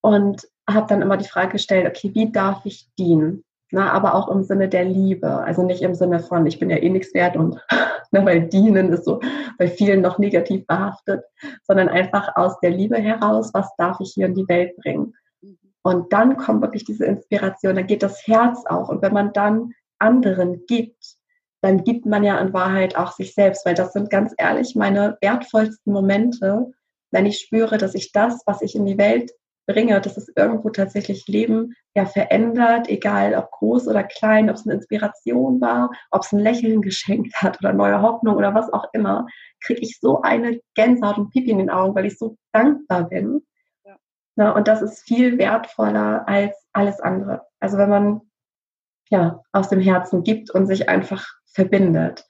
[0.01, 3.43] Und habe dann immer die Frage gestellt, okay, wie darf ich dienen?
[3.73, 5.29] Na, aber auch im Sinne der Liebe.
[5.29, 7.57] Also nicht im Sinne von, ich bin ja eh nichts wert und
[8.11, 9.21] ne, weil dienen ist so
[9.57, 11.23] bei vielen noch negativ behaftet,
[11.63, 15.13] sondern einfach aus der Liebe heraus, was darf ich hier in die Welt bringen.
[15.83, 18.89] Und dann kommt wirklich diese Inspiration, dann geht das Herz auch.
[18.89, 21.15] Und wenn man dann anderen gibt,
[21.61, 25.17] dann gibt man ja in Wahrheit auch sich selbst, weil das sind ganz ehrlich meine
[25.21, 26.71] wertvollsten Momente,
[27.11, 29.31] wenn ich spüre, dass ich das, was ich in die Welt
[29.67, 34.65] bringe, dass es irgendwo tatsächlich Leben ja verändert, egal ob groß oder klein, ob es
[34.65, 38.85] eine Inspiration war, ob es ein Lächeln geschenkt hat oder neue Hoffnung oder was auch
[38.93, 39.27] immer,
[39.63, 43.41] kriege ich so eine Gänsehaut und Pipi in den Augen, weil ich so dankbar bin.
[43.85, 43.97] Ja.
[44.35, 47.43] Na, und das ist viel wertvoller als alles andere.
[47.59, 48.21] Also wenn man
[49.09, 52.25] ja aus dem Herzen gibt und sich einfach verbindet.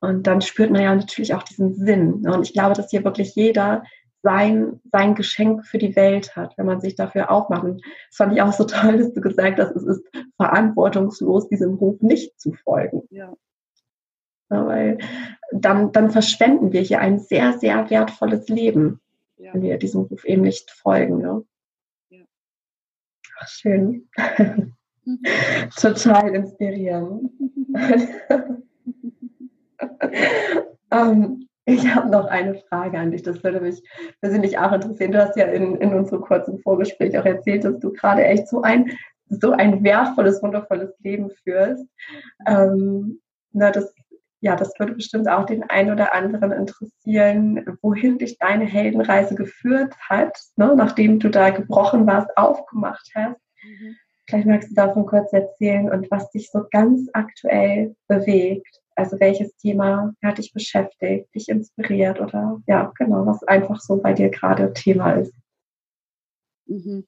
[0.00, 2.28] Und dann spürt man ja natürlich auch diesen Sinn.
[2.28, 3.84] Und ich glaube, dass hier wirklich jeder
[4.24, 7.62] sein, sein Geschenk für die Welt hat, wenn man sich dafür aufmacht.
[7.62, 10.02] Und das fand ich auch so toll, dass du gesagt hast, es ist
[10.36, 13.02] verantwortungslos, diesem Ruf nicht zu folgen.
[13.10, 13.32] Ja.
[14.50, 14.98] ja weil
[15.52, 19.00] dann, dann verschwenden wir hier ein sehr, sehr wertvolles Leben,
[19.36, 19.54] ja.
[19.54, 21.18] wenn wir diesem Ruf eben nicht folgen.
[21.18, 21.44] Ne?
[23.38, 24.08] Ach, schön.
[25.76, 27.30] Total inspirierend.
[30.90, 33.82] ähm, ich habe noch eine Frage an dich, das würde mich
[34.20, 35.12] persönlich auch interessieren.
[35.12, 38.62] Du hast ja in, in unserem kurzen Vorgespräch auch erzählt, dass du gerade echt so
[38.62, 38.90] ein,
[39.28, 41.86] so ein wertvolles, wundervolles Leben führst.
[42.46, 43.20] Ähm,
[43.52, 43.94] na, das,
[44.40, 49.94] ja, das würde bestimmt auch den einen oder anderen interessieren, wohin dich deine Heldenreise geführt
[50.08, 53.40] hat, ne, nachdem du da gebrochen warst, aufgemacht hast.
[53.62, 53.96] Mhm.
[54.26, 58.80] Vielleicht magst du davon kurz erzählen und was dich so ganz aktuell bewegt.
[58.96, 64.12] Also welches Thema hat dich beschäftigt, dich inspiriert oder ja, genau, was einfach so bei
[64.12, 65.34] dir gerade Thema ist.
[66.66, 67.06] Mhm.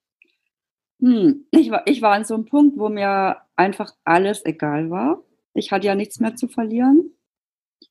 [1.01, 5.22] Hm, ich, war, ich war an so einem Punkt, wo mir einfach alles egal war.
[5.55, 7.12] Ich hatte ja nichts mehr zu verlieren.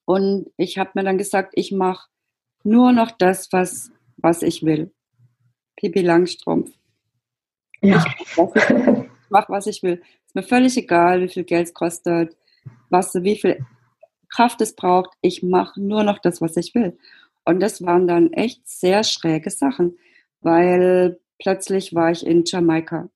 [0.06, 2.10] Und ich habe mir dann gesagt, ich mache
[2.64, 4.92] nur noch das, was, was ich will.
[5.76, 6.72] Pipi Langstrumpf.
[7.82, 8.04] Ja.
[8.20, 8.54] Ich mache,
[9.50, 10.02] was ich will.
[10.26, 12.36] Ist mir völlig egal, wie viel Geld es kostet,
[12.90, 13.66] was, wie viel
[14.36, 15.12] Kraft es braucht.
[15.22, 16.98] Ich mache nur noch das, was ich will.
[17.46, 19.98] Und das waren dann echt sehr schräge Sachen,
[20.42, 23.10] weil plötzlich war ich in Jamaika.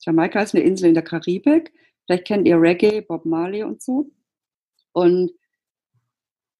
[0.00, 1.72] Jamaika ist eine Insel in der Karibik.
[2.06, 4.10] Vielleicht kennt ihr Reggae, Bob Marley und so.
[4.92, 5.32] Und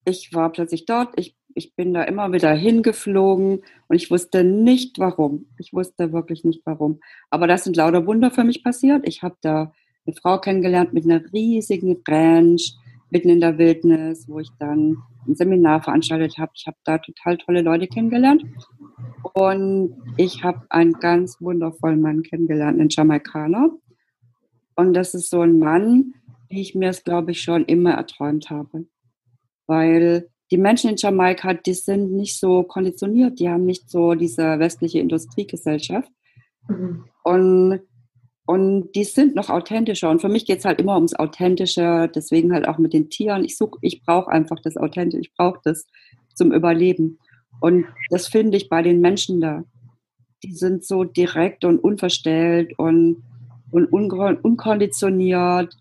[0.04, 1.18] ich war plötzlich dort.
[1.18, 5.46] Ich, ich bin da immer wieder hingeflogen und ich wusste nicht warum.
[5.58, 7.00] Ich wusste wirklich nicht warum.
[7.30, 9.06] Aber das sind lauter Wunder für mich passiert.
[9.08, 9.72] Ich habe da
[10.06, 12.74] eine Frau kennengelernt mit einer riesigen Ranch
[13.12, 14.96] mitten in der Wildnis, wo ich dann
[15.28, 16.52] ein Seminar veranstaltet habe.
[16.54, 18.42] Ich habe da total tolle Leute kennengelernt.
[19.34, 23.70] Und ich habe einen ganz wundervollen Mann kennengelernt, einen Jamaikaner.
[24.74, 26.14] Und das ist so ein Mann,
[26.48, 28.86] wie ich mir es, glaube ich, schon immer erträumt habe.
[29.66, 34.58] Weil die Menschen in Jamaika, die sind nicht so konditioniert, die haben nicht so diese
[34.58, 36.10] westliche Industriegesellschaft.
[36.66, 37.04] Mhm.
[37.22, 37.80] Und
[38.44, 40.10] und die sind noch authentischer.
[40.10, 43.44] Und für mich geht es halt immer ums Authentische, deswegen halt auch mit den Tieren.
[43.44, 45.86] Ich suche, ich brauche einfach das Authentische, ich brauche das
[46.34, 47.18] zum Überleben.
[47.60, 49.64] Und das finde ich bei den Menschen da.
[50.42, 53.22] Die sind so direkt und unverstellt und,
[53.70, 55.76] und unkonditioniert.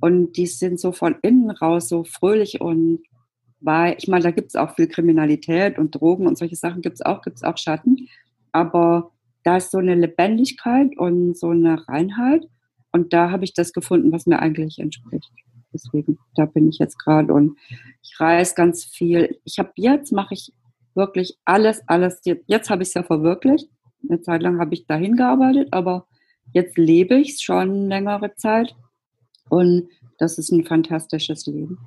[0.00, 3.00] Und die sind so von innen raus so fröhlich und
[3.60, 6.96] weil, ich meine, da gibt es auch viel Kriminalität und Drogen und solche Sachen gibt
[6.96, 8.08] es auch, gibt es auch Schatten.
[8.52, 9.10] Aber
[9.46, 12.48] da ist so eine Lebendigkeit und so eine Reinheit.
[12.90, 15.30] Und da habe ich das gefunden, was mir eigentlich entspricht.
[15.72, 17.56] Deswegen, da bin ich jetzt gerade und
[18.02, 19.38] ich reise ganz viel.
[19.44, 20.52] Ich habe jetzt, mache ich
[20.96, 22.22] wirklich alles, alles.
[22.24, 23.70] Jetzt, jetzt habe ich es ja verwirklicht.
[24.08, 26.08] Eine Zeit lang habe ich dahin gearbeitet, aber
[26.52, 28.74] jetzt lebe ich es schon längere Zeit.
[29.48, 31.78] Und das ist ein fantastisches Leben.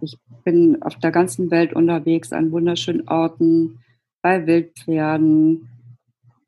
[0.00, 3.78] Ich bin auf der ganzen Welt unterwegs, an wunderschönen Orten,
[4.20, 5.68] bei Wildpferden,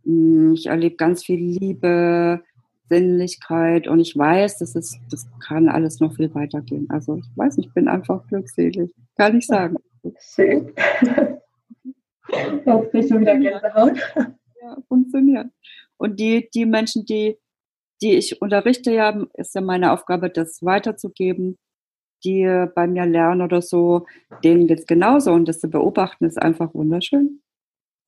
[0.05, 2.43] ich erlebe ganz viel Liebe,
[2.89, 6.87] Sinnlichkeit und ich weiß, das, ist, das kann alles noch viel weitergehen.
[6.91, 8.91] Also ich weiß, ich bin einfach glückselig.
[9.17, 9.77] Kann ich sagen.
[10.19, 10.73] Schön.
[12.29, 13.99] Jetzt kriegst du wieder Gänsehaut.
[14.61, 15.47] Ja, funktioniert.
[15.97, 17.39] Und die, die Menschen, die,
[18.03, 21.59] die ich unterrichte, ja, ist ja meine Aufgabe, das weiterzugeben,
[22.25, 24.07] die bei mir lernen oder so,
[24.43, 27.43] denen geht es genauso und das zu beobachten ist einfach wunderschön.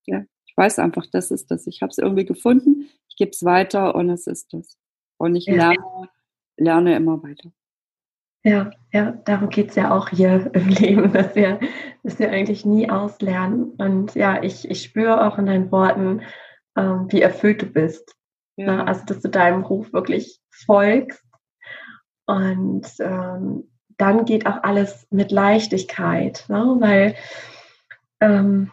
[0.07, 0.25] Ja
[0.57, 1.67] weiß einfach, das ist das.
[1.67, 4.77] Ich habe es irgendwie gefunden, ich gebe es weiter und es ist das.
[5.19, 5.77] Und ich lerne,
[6.57, 7.51] lerne immer weiter.
[8.45, 11.59] Ja, ja, darum geht es ja auch hier im Leben, dass wir,
[12.05, 13.73] dass wir eigentlich nie auslernen.
[13.79, 16.23] Und ja, ich, ich spüre auch in deinen Worten,
[16.77, 18.15] ähm, wie erfüllt du bist.
[18.57, 18.77] Ja.
[18.77, 18.87] Ne?
[18.87, 21.25] Also, dass du deinem Ruf wirklich folgst.
[22.27, 26.77] Und ähm, dann geht auch alles mit Leichtigkeit, ne?
[26.79, 27.15] weil
[28.21, 28.73] ähm,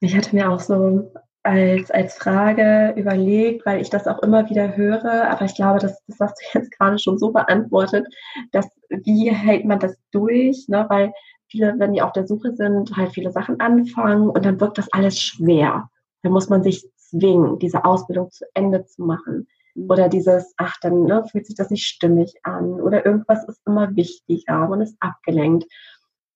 [0.00, 4.76] ich hatte mir auch so als, als Frage überlegt, weil ich das auch immer wieder
[4.76, 8.06] höre, aber ich glaube, das, das hast du jetzt gerade schon so beantwortet,
[8.52, 10.86] dass wie hält man das durch, ne?
[10.88, 11.12] weil
[11.48, 14.92] viele, wenn die auf der Suche sind, halt viele Sachen anfangen und dann wirkt das
[14.92, 15.88] alles schwer.
[16.22, 19.46] Dann muss man sich zwingen, diese Ausbildung zu Ende zu machen.
[19.74, 19.90] Mhm.
[19.90, 22.80] Oder dieses, ach, dann ne, fühlt sich das nicht stimmig an.
[22.80, 25.64] Oder irgendwas ist immer wichtiger, man ist abgelenkt.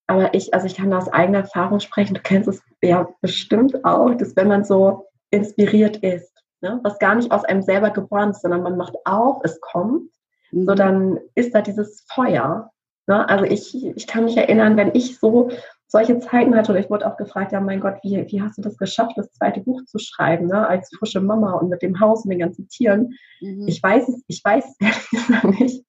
[0.07, 4.14] Aber ich, also ich kann aus eigener Erfahrung sprechen, du kennst es ja bestimmt auch,
[4.14, 8.42] dass wenn man so inspiriert ist, ne, was gar nicht aus einem selber geboren ist,
[8.42, 10.11] sondern man macht auf, es kommt,
[10.50, 10.66] mhm.
[10.66, 12.70] so dann ist da dieses Feuer.
[13.07, 13.28] Ne?
[13.28, 15.50] Also ich, ich kann mich erinnern, wenn ich so
[15.86, 18.62] solche Zeiten hatte, und ich wurde auch gefragt, ja mein Gott, wie, wie hast du
[18.62, 20.66] das geschafft, das zweite Buch zu schreiben, ne?
[20.66, 23.14] als frische Mama und mit dem Haus und den ganzen Tieren.
[23.40, 23.68] Mhm.
[23.68, 25.84] Ich weiß es, ich weiß ehrlich nicht.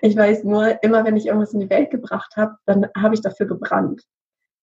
[0.00, 3.20] Ich weiß nur, immer wenn ich irgendwas in die Welt gebracht habe, dann habe ich
[3.20, 4.02] dafür gebrannt.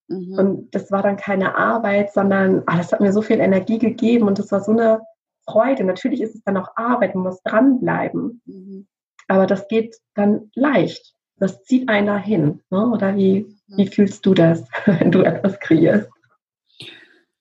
[0.07, 0.37] Mhm.
[0.37, 4.27] Und das war dann keine Arbeit, sondern ah, das hat mir so viel Energie gegeben
[4.27, 5.01] und das war so eine
[5.45, 5.83] Freude.
[5.83, 8.41] Natürlich ist es dann auch Arbeit, man muss dranbleiben.
[8.45, 8.87] Mhm.
[9.27, 12.61] Aber das geht dann leicht das zieht einen dahin.
[12.69, 12.87] Ne?
[12.87, 13.91] Oder wie, wie mhm.
[13.91, 16.09] fühlst du das, wenn du etwas kreierst?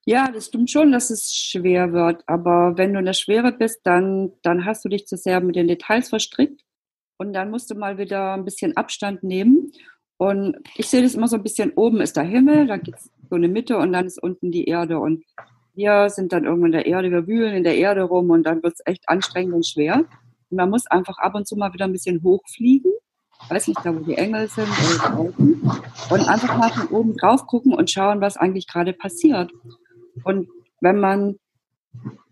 [0.07, 2.23] Ja, das stimmt schon, dass es schwer wird.
[2.27, 5.57] Aber wenn du in der Schwere bist, dann, dann hast du dich zu sehr mit
[5.57, 6.63] den Details verstrickt.
[7.17, 9.73] Und dann musst du mal wieder ein bisschen Abstand nehmen.
[10.17, 13.11] Und ich sehe das immer so ein bisschen, oben ist der Himmel, da gibt es
[13.29, 14.99] so eine Mitte und dann ist unten die Erde.
[14.99, 15.25] Und
[15.75, 18.63] wir sind dann irgendwann in der Erde, wir wühlen in der Erde rum und dann
[18.63, 20.05] wird es echt anstrengend und schwer.
[20.51, 22.93] Und man muss einfach ab und zu mal wieder ein bisschen hochfliegen
[23.49, 25.63] weiß nicht, da wo die Engel sind oder draußen,
[26.11, 29.53] und einfach mal von oben drauf gucken und schauen, was eigentlich gerade passiert.
[30.25, 30.49] Und
[30.81, 31.39] wenn man,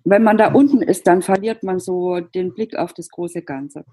[0.05, 3.85] wenn man da unten ist, dann verliert man so den Blick auf das große Ganze.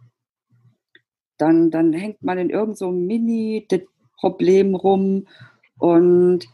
[1.39, 5.25] Dann, dann hängt man in irgendeinem so Mini-Problem rum
[5.79, 6.47] und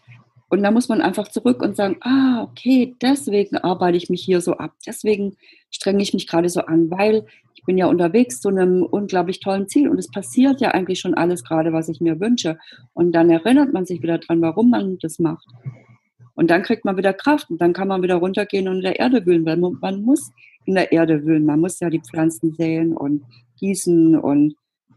[0.47, 4.41] und da muss man einfach zurück und sagen, ah, okay, deswegen arbeite ich mich hier
[4.41, 5.35] so ab, deswegen
[5.71, 7.25] strenge ich mich gerade so an, weil
[7.55, 11.15] ich bin ja unterwegs zu einem unglaublich tollen Ziel und es passiert ja eigentlich schon
[11.15, 12.59] alles gerade, was ich mir wünsche.
[12.93, 15.47] Und dann erinnert man sich wieder dran, warum man das macht.
[16.35, 18.99] Und dann kriegt man wieder Kraft und dann kann man wieder runtergehen und in der
[18.99, 20.31] Erde wühlen, weil man muss
[20.65, 21.45] in der Erde wühlen.
[21.45, 23.23] Man muss ja die Pflanzen säen und
[23.59, 24.55] gießen und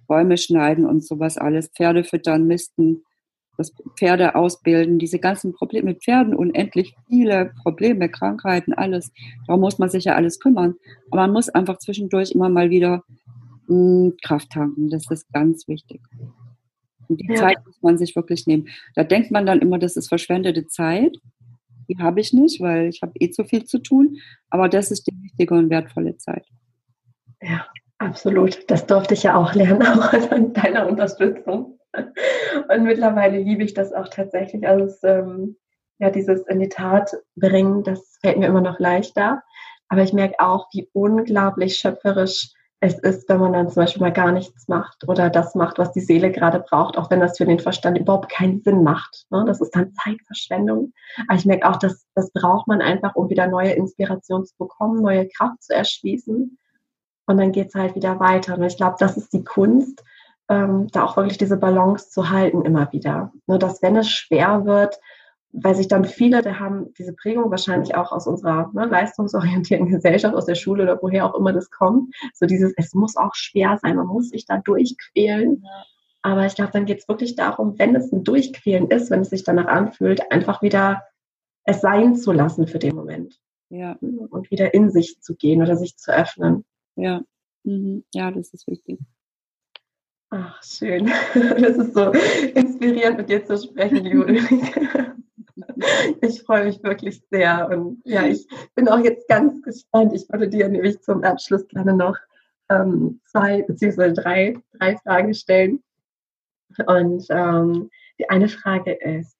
[0.08, 3.04] Bäume schneiden und sowas alles, Pferde füttern, misten
[3.58, 9.12] das Pferde ausbilden, diese ganzen Probleme mit Pferden, unendlich viele Probleme, Krankheiten, alles.
[9.46, 10.76] Darum muss man sich ja alles kümmern.
[11.10, 13.02] Aber man muss einfach zwischendurch immer mal wieder
[13.66, 14.88] mh, hm, Kraft tanken.
[14.90, 16.00] Das ist ganz wichtig.
[17.08, 17.34] Und die ja.
[17.34, 18.68] Zeit muss man sich wirklich nehmen.
[18.94, 21.18] Da denkt man dann immer, das ist verschwendete Zeit.
[21.88, 24.18] Die habe ich nicht, weil ich habe eh zu viel zu tun.
[24.50, 26.46] Aber das ist die wichtige und wertvolle Zeit.
[27.42, 27.66] Ja,
[27.98, 28.70] absolut.
[28.70, 31.78] Das durfte ich ja auch lernen, auch an deiner Unterstützung.
[31.92, 34.66] Und mittlerweile liebe ich das auch tatsächlich.
[34.66, 35.56] Also es, ähm,
[35.98, 39.42] ja, dieses in die Tat bringen, das fällt mir immer noch leichter.
[39.88, 44.12] Aber ich merke auch, wie unglaublich schöpferisch es ist, wenn man dann zum Beispiel mal
[44.12, 47.44] gar nichts macht oder das macht, was die Seele gerade braucht, auch wenn das für
[47.44, 49.26] den Verstand überhaupt keinen Sinn macht.
[49.30, 49.44] Ne?
[49.46, 50.92] Das ist dann Zeitverschwendung.
[51.26, 55.02] Aber ich merke auch, dass das braucht man einfach, um wieder neue Inspiration zu bekommen,
[55.02, 56.56] neue Kraft zu erschließen.
[57.28, 58.56] Und dann geht es halt wieder weiter.
[58.56, 60.02] Und ich glaube, das ist die Kunst,
[60.48, 63.32] ähm, da auch wirklich diese Balance zu halten immer wieder.
[63.46, 64.98] Nur dass wenn es schwer wird,
[65.52, 70.34] weil sich dann viele, die haben diese Prägung wahrscheinlich auch aus unserer ne, leistungsorientierten Gesellschaft,
[70.34, 73.78] aus der Schule oder woher auch immer das kommt, so dieses, es muss auch schwer
[73.80, 75.62] sein, man muss sich da durchquälen.
[75.62, 75.84] Ja.
[76.22, 79.30] Aber ich glaube, dann geht es wirklich darum, wenn es ein Durchquälen ist, wenn es
[79.30, 81.02] sich danach anfühlt, einfach wieder
[81.64, 83.38] es sein zu lassen für den Moment.
[83.70, 83.96] Ja.
[84.00, 86.64] Und wieder in sich zu gehen oder sich zu öffnen.
[86.98, 87.22] Ja,
[87.62, 88.04] mhm.
[88.12, 88.98] ja, das ist wichtig.
[90.30, 91.06] Ach, schön.
[91.34, 92.10] Das ist so
[92.54, 95.14] inspirierend, mit dir zu sprechen, liebe Ulrike.
[96.20, 97.68] Ich freue mich wirklich sehr.
[97.70, 100.12] Und ja, ich bin auch jetzt ganz gespannt.
[100.12, 102.16] Ich würde dir nämlich zum Abschluss gerne noch
[102.68, 105.82] ähm, zwei beziehungsweise drei, drei Fragen stellen.
[106.86, 109.36] Und ähm, die eine Frage ist,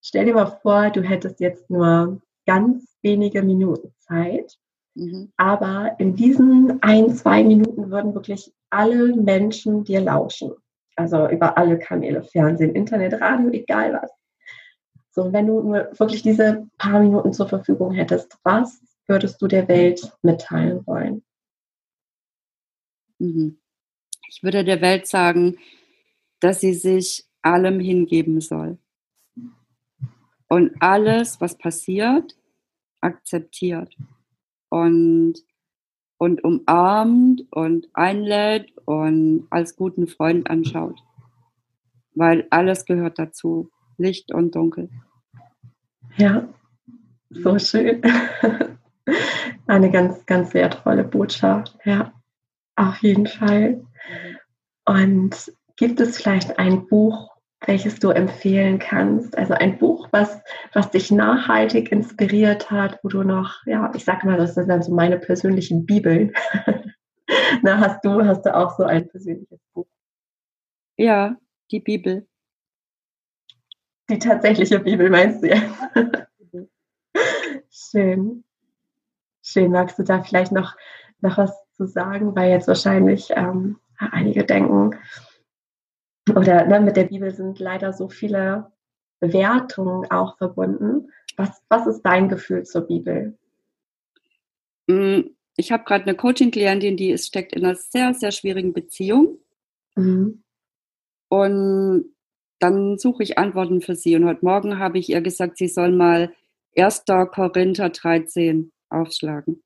[0.00, 4.58] stell dir mal vor, du hättest jetzt nur ganz wenige Minuten Zeit
[4.98, 5.32] Mhm.
[5.36, 10.52] Aber in diesen ein, zwei Minuten würden wirklich alle Menschen dir lauschen.
[10.96, 14.10] Also über alle Kanäle, Fernsehen, Internet, Radio, egal was.
[15.10, 19.68] So, wenn du nur wirklich diese paar Minuten zur Verfügung hättest, was würdest du der
[19.68, 21.22] Welt mitteilen wollen?
[23.20, 23.60] Mhm.
[24.28, 25.58] Ich würde der Welt sagen,
[26.40, 28.78] dass sie sich allem hingeben soll.
[30.48, 32.36] Und alles, was passiert,
[33.00, 33.96] akzeptiert
[34.68, 35.34] und,
[36.18, 40.98] und umarmt und einlädt und als guten Freund anschaut.
[42.14, 44.88] Weil alles gehört dazu, Licht und Dunkel.
[46.16, 46.48] Ja,
[47.30, 48.02] So schön.
[49.66, 52.12] Eine ganz, ganz wertvolle Botschaft, ja,
[52.76, 53.84] auf jeden Fall.
[54.86, 57.30] Und gibt es vielleicht ein Buch,
[57.66, 59.36] welches du empfehlen kannst?
[59.36, 60.40] Also ein Buch, was,
[60.72, 64.82] was dich nachhaltig inspiriert hat, wo du noch, ja, ich sag mal, das sind dann
[64.82, 66.32] so meine persönlichen Bibeln.
[67.62, 69.86] Na, hast du, hast du auch so ein persönliches Buch?
[70.96, 71.36] Ja,
[71.70, 72.26] die Bibel.
[74.10, 75.60] Die tatsächliche Bibel meinst du ja?
[77.70, 78.44] Schön.
[79.42, 79.70] Schön.
[79.70, 80.76] Magst du da vielleicht noch,
[81.20, 82.34] noch was zu sagen?
[82.34, 84.96] Weil jetzt wahrscheinlich ähm, einige denken,
[86.34, 88.72] oder ne, mit der Bibel sind leider so viele
[89.20, 91.10] Bewertungen auch verbunden.
[91.36, 93.38] Was, was ist dein Gefühl zur Bibel?
[94.86, 95.20] Mm,
[95.56, 99.38] ich habe gerade eine Coaching-Klientin, die ist, steckt in einer sehr, sehr schwierigen Beziehung.
[99.96, 100.42] Mhm.
[101.28, 102.14] Und
[102.58, 104.16] dann suche ich Antworten für sie.
[104.16, 106.32] Und heute Morgen habe ich ihr gesagt, sie soll mal
[106.76, 107.04] 1.
[107.32, 109.62] Korinther 13 aufschlagen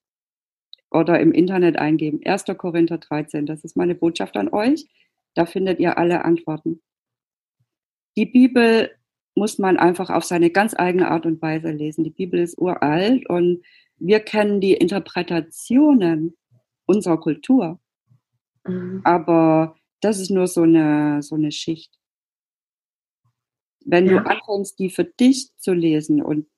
[0.90, 2.20] oder im Internet eingeben.
[2.24, 2.44] 1.
[2.56, 4.86] Korinther 13, das ist meine Botschaft an euch.
[5.34, 6.82] Da findet ihr alle Antworten.
[8.16, 8.90] Die Bibel
[9.34, 12.04] muss man einfach auf seine ganz eigene Art und Weise lesen.
[12.04, 13.64] Die Bibel ist uralt und
[13.96, 16.36] wir kennen die Interpretationen
[16.84, 17.80] unserer Kultur.
[18.64, 19.00] Mhm.
[19.04, 21.98] Aber das ist nur so eine, so eine Schicht.
[23.84, 24.20] Wenn ja.
[24.20, 26.48] du anfängst, die für dich zu lesen und,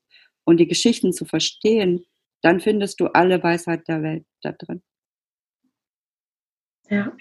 [0.45, 2.05] und die Geschichten zu verstehen,
[2.43, 4.83] dann findest du alle Weisheit der Welt da drin.
[6.91, 7.17] Ja,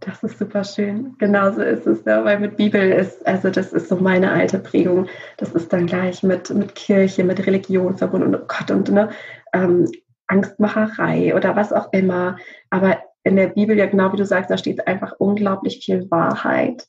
[0.00, 1.16] das ist super schön.
[1.18, 5.06] Genauso ist es, ja, weil mit Bibel ist, also das ist so meine alte Prägung.
[5.38, 9.10] Das ist dann gleich mit, mit Kirche, mit Religion verbunden und oh Gott und ne,
[9.52, 9.90] ähm,
[10.26, 12.36] Angstmacherei oder was auch immer.
[12.70, 16.86] Aber in der Bibel, ja genau wie du sagst, da steht einfach unglaublich viel Wahrheit.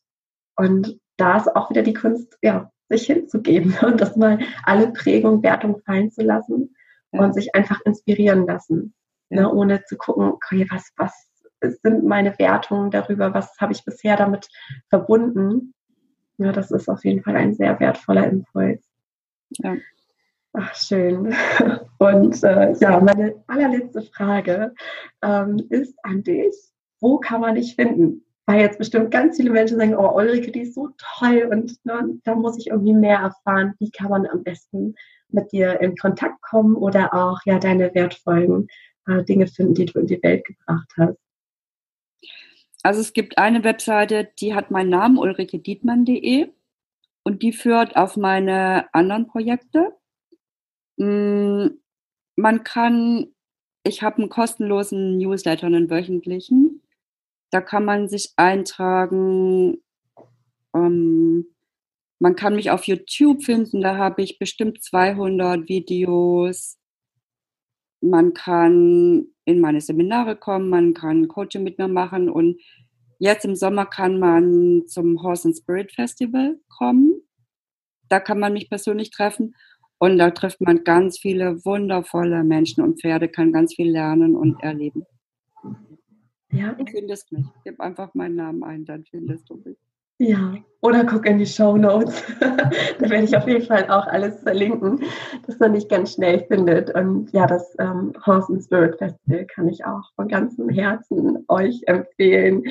[0.56, 5.44] Und da ist auch wieder die Kunst, ja, sich hinzugeben und das mal alle Prägung,
[5.44, 6.76] Wertung fallen zu lassen
[7.12, 7.22] ja.
[7.22, 8.94] und sich einfach inspirieren lassen.
[9.30, 9.48] Ne, ja.
[9.48, 11.27] Ne, ohne zu gucken, okay, was, was
[11.62, 14.48] sind meine Wertungen darüber, was habe ich bisher damit
[14.90, 15.74] verbunden.
[16.38, 18.84] Ja, das ist auf jeden Fall ein sehr wertvoller Impuls.
[19.50, 19.76] Ja.
[20.54, 21.34] Ach, schön.
[22.00, 24.74] Und äh, ja, meine allerletzte Frage
[25.22, 26.56] ähm, ist an dich.
[27.00, 28.24] Wo kann man dich finden?
[28.48, 32.18] Weil jetzt bestimmt ganz viele Menschen sagen, oh, Ulrike, die ist so toll und ne,
[32.24, 33.74] da muss ich irgendwie mehr erfahren.
[33.80, 34.96] Wie kann man am besten
[35.30, 38.68] mit dir in Kontakt kommen oder auch ja deine wertvollen
[39.06, 41.18] äh, Dinge finden, die du in die Welt gebracht hast?
[42.84, 46.50] Also es gibt eine Webseite, die hat meinen Namen ulrikedietmann.de
[47.24, 49.94] und die führt auf meine anderen Projekte.
[50.98, 51.68] Mm,
[52.36, 53.28] man kann,
[53.84, 56.82] ich habe einen kostenlosen Newsletter, einen wöchentlichen.
[57.50, 59.84] Da kann man sich eintragen.
[60.72, 61.46] Um,
[62.20, 66.78] man kann mich auf YouTube finden, da habe ich bestimmt 200 Videos.
[68.02, 72.62] Man kann in meine Seminare kommen, man kann Coaching mit mir machen und
[73.20, 77.22] jetzt im Sommer kann man zum Horse and Spirit Festival kommen.
[78.10, 79.56] Da kann man mich persönlich treffen
[80.00, 84.62] und da trifft man ganz viele wundervolle Menschen und Pferde, kann ganz viel lernen und
[84.62, 85.04] erleben.
[86.52, 86.74] Ja.
[86.74, 87.46] Du findest mich.
[87.64, 89.78] Gib einfach meinen Namen ein, dann findest du mich.
[90.20, 92.24] Ja, oder guck in die Show Notes.
[92.40, 95.04] da werde ich auf jeden Fall auch alles verlinken,
[95.46, 96.94] dass man dich ganz schnell findet.
[96.96, 101.82] Und ja, das ähm, Horse and Spirit Festival kann ich auch von ganzem Herzen euch
[101.86, 102.64] empfehlen.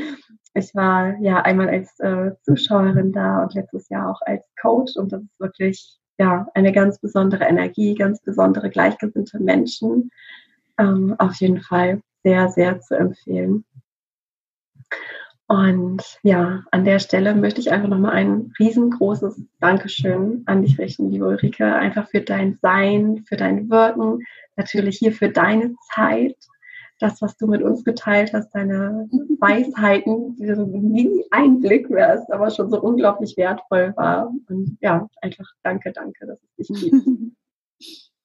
[0.54, 5.12] Ich war ja einmal als äh, Zuschauerin da und letztes Jahr auch als Coach und
[5.12, 10.10] das ist wirklich ja eine ganz besondere Energie, ganz besondere gleichgesinnte Menschen.
[10.78, 13.64] Ähm, auf jeden Fall sehr, sehr zu empfehlen.
[15.48, 21.10] Und ja, an der Stelle möchte ich einfach nochmal ein riesengroßes Dankeschön an dich richten,
[21.10, 24.24] liebe Ulrike, einfach für dein Sein, für dein Wirken,
[24.56, 26.36] natürlich hier für deine Zeit,
[26.98, 29.08] das, was du mit uns geteilt hast, deine
[29.40, 34.32] Weisheiten, die so nie Einblick wärst, aber schon so unglaublich wertvoll war.
[34.48, 37.06] Und ja, einfach danke, danke, dass es dich gibt.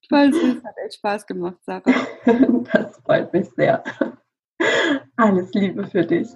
[0.10, 1.84] Voll süß, hat echt Spaß gemacht, Sarah.
[2.74, 3.82] das freut mich sehr.
[5.16, 6.28] Alles Liebe für dich.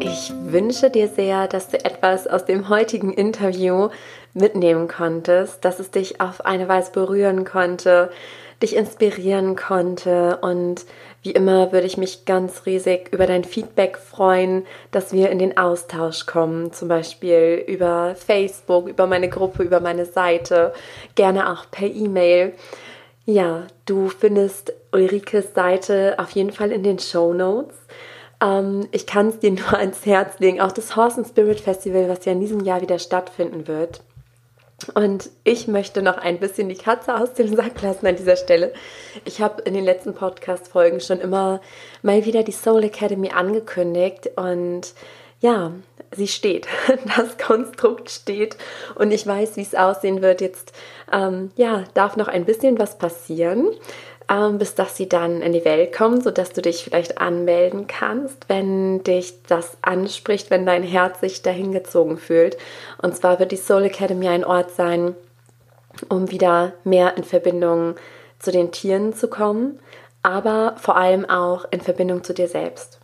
[0.00, 3.88] Ich wünsche dir sehr, dass du etwas aus dem heutigen Interview
[4.32, 8.10] mitnehmen konntest, dass es dich auf eine Weise berühren konnte,
[8.62, 10.38] dich inspirieren konnte.
[10.40, 10.84] Und
[11.22, 15.58] wie immer würde ich mich ganz riesig über dein Feedback freuen, dass wir in den
[15.58, 20.72] Austausch kommen, zum Beispiel über Facebook, über meine Gruppe, über meine Seite,
[21.16, 22.52] gerne auch per E-Mail.
[23.26, 27.76] Ja, du findest Ulrikes Seite auf jeden Fall in den Show Notes.
[28.42, 30.60] Ähm, ich kann es dir nur ans Herz legen.
[30.60, 34.00] Auch das Horse and Spirit Festival, was ja in diesem Jahr wieder stattfinden wird,
[34.94, 38.72] Und ich möchte noch ein bisschen die Katze aus dem Sack lassen an dieser Stelle.
[39.24, 41.60] Ich habe in den letzten Podcast-Folgen schon immer
[42.02, 44.94] mal wieder die Soul Academy angekündigt und
[45.40, 45.72] ja,
[46.14, 46.66] sie steht.
[47.16, 48.56] Das Konstrukt steht
[48.94, 50.40] und ich weiß, wie es aussehen wird.
[50.40, 50.72] Jetzt
[51.12, 53.68] ähm, ja, darf noch ein bisschen was passieren
[54.58, 59.02] bis dass sie dann in die Welt kommen, sodass du dich vielleicht anmelden kannst, wenn
[59.02, 62.56] dich das anspricht, wenn dein Herz sich dahin gezogen fühlt.
[63.02, 65.16] Und zwar wird die Soul Academy ein Ort sein,
[66.08, 67.96] um wieder mehr in Verbindung
[68.38, 69.80] zu den Tieren zu kommen,
[70.22, 73.00] aber vor allem auch in Verbindung zu dir selbst.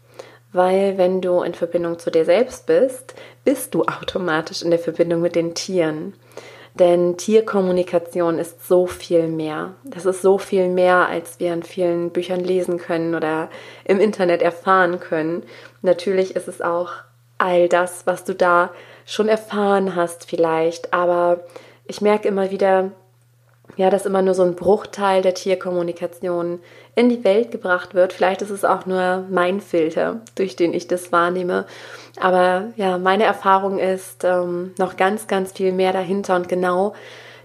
[0.53, 3.15] Weil wenn du in Verbindung zu dir selbst bist,
[3.45, 6.15] bist du automatisch in der Verbindung mit den Tieren.
[6.79, 9.75] Denn Tierkommunikation ist so viel mehr.
[9.85, 13.49] Das ist so viel mehr, als wir in vielen Büchern lesen können oder
[13.85, 15.43] im Internet erfahren können.
[15.81, 16.93] Natürlich ist es auch
[17.39, 18.71] all das, was du da
[19.07, 20.93] schon erfahren hast vielleicht.
[20.93, 21.45] Aber
[21.87, 22.93] ich merke immer wieder,
[23.77, 26.61] ja, dass immer nur so ein Bruchteil der Tierkommunikation
[26.95, 28.13] in die Welt gebracht wird.
[28.13, 31.67] Vielleicht ist es auch nur mein Filter, durch den ich das wahrnehme.
[32.19, 36.95] Aber ja, meine Erfahrung ist ähm, noch ganz, ganz viel mehr dahinter und genau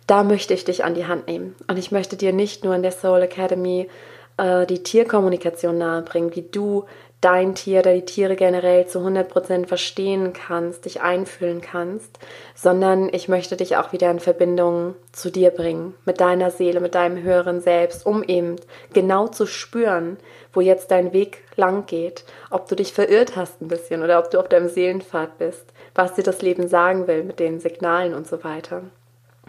[0.08, 1.56] da möchte ich dich an die Hand nehmen.
[1.68, 3.90] Und ich möchte dir nicht nur in der Soul Academy
[4.38, 6.86] äh, die Tierkommunikation nahebringen, wie du
[7.22, 12.18] dein Tier oder die Tiere generell zu 100% verstehen kannst, dich einfühlen kannst,
[12.56, 16.96] sondern ich möchte dich auch wieder in Verbindung zu dir bringen, mit deiner Seele, mit
[16.96, 18.56] deinem höheren Selbst, um eben
[18.94, 20.18] genau zu spüren,
[20.52, 24.32] wo jetzt dein Weg lang geht, ob du dich verirrt hast ein bisschen oder ob
[24.32, 28.28] du auf deinem Seelenpfad bist, was dir das Leben sagen will mit den Signalen und
[28.28, 28.82] so weiter.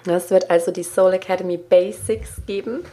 [0.07, 2.85] Es wird also die Soul Academy Basics geben.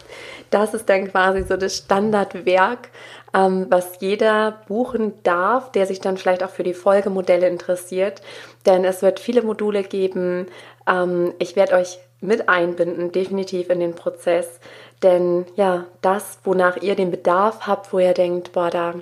[0.52, 2.90] Das ist dann quasi so das Standardwerk,
[3.34, 8.22] ähm, was jeder buchen darf, der sich dann vielleicht auch für die Folgemodelle interessiert.
[8.66, 10.48] Denn es wird viele Module geben.
[10.88, 14.60] Ähm, ich werde euch mit einbinden, definitiv in den Prozess.
[15.04, 18.96] Denn ja, das, wonach ihr den Bedarf habt, wo ihr denkt, boah, da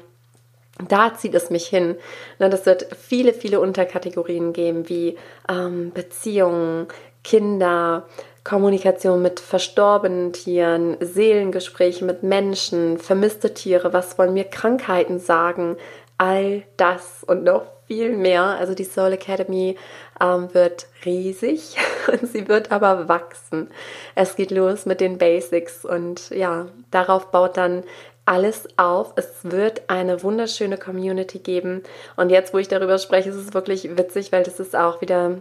[0.88, 1.96] da zieht es mich hin.
[2.40, 5.18] Ne, das wird viele, viele Unterkategorien geben, wie
[5.50, 6.88] ähm, Beziehungen,
[7.24, 8.06] Kinder,
[8.48, 15.76] Kommunikation mit verstorbenen Tieren, Seelengespräche mit Menschen, vermisste Tiere, was wollen mir Krankheiten sagen,
[16.18, 18.44] all das und noch viel mehr.
[18.44, 19.76] Also die Soul Academy
[20.22, 21.76] ähm, wird riesig
[22.08, 23.68] und sie wird aber wachsen.
[24.16, 27.84] Es geht los mit den Basics und ja, darauf baut dann
[28.24, 29.12] alles auf.
[29.18, 31.84] Es wird eine wunderschöne Community geben.
[32.16, 35.40] Und jetzt, wo ich darüber spreche, ist es wirklich witzig, weil das ist auch wieder,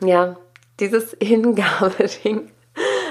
[0.00, 0.36] ja,
[0.80, 2.50] dieses Hingabeding,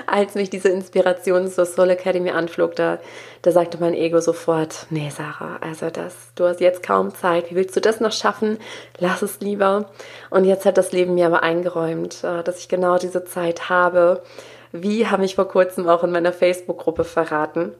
[0.06, 3.00] als mich diese Inspiration zur Soul Academy anflog, da,
[3.42, 7.56] da sagte mein Ego sofort, nee Sarah, also das, du hast jetzt kaum Zeit, wie
[7.56, 8.58] willst du das noch schaffen?
[8.98, 9.90] Lass es lieber.
[10.30, 14.24] Und jetzt hat das Leben mir aber eingeräumt, äh, dass ich genau diese Zeit habe.
[14.72, 17.74] Wie habe ich vor kurzem auch in meiner Facebook-Gruppe verraten.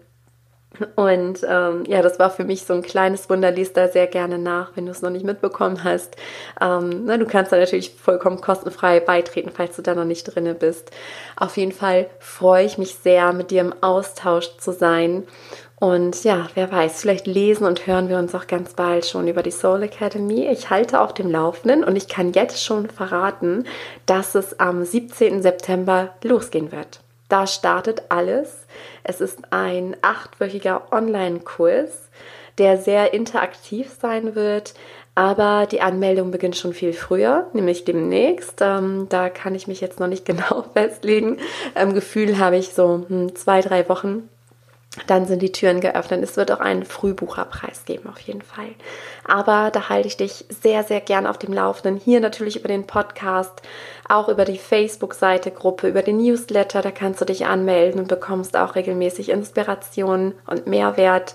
[0.96, 3.52] Und ähm, ja, das war für mich so ein kleines Wunder.
[3.52, 6.16] Lies da sehr gerne nach, wenn du es noch nicht mitbekommen hast.
[6.60, 10.56] Ähm, na, du kannst da natürlich vollkommen kostenfrei beitreten, falls du da noch nicht drinne
[10.56, 10.90] bist.
[11.36, 15.24] Auf jeden Fall freue ich mich sehr, mit dir im Austausch zu sein.
[15.80, 19.44] Und ja, wer weiß, vielleicht lesen und hören wir uns auch ganz bald schon über
[19.44, 20.48] die Soul Academy.
[20.48, 23.66] Ich halte auf dem Laufenden und ich kann jetzt schon verraten,
[24.06, 25.42] dass es am 17.
[25.42, 27.02] September losgehen wird.
[27.28, 28.63] Da startet alles.
[29.04, 32.10] Es ist ein achtwöchiger Online-Kurs,
[32.58, 34.74] der sehr interaktiv sein wird.
[35.16, 38.62] Aber die Anmeldung beginnt schon viel früher, nämlich demnächst.
[38.62, 41.38] Ähm, da kann ich mich jetzt noch nicht genau festlegen.
[41.80, 44.30] Im Gefühl habe ich so hm, zwei, drei Wochen
[45.08, 46.24] dann sind die Türen geöffnet.
[46.24, 48.70] Es wird auch einen Frühbucherpreis geben, auf jeden Fall.
[49.26, 52.00] Aber da halte ich dich sehr, sehr gern auf dem Laufenden.
[52.00, 53.64] Hier natürlich über den Podcast,
[54.08, 56.82] auch über die Facebook-Seite, Gruppe, über den Newsletter.
[56.82, 61.34] Da kannst du dich anmelden und bekommst auch regelmäßig Inspiration und Mehrwert.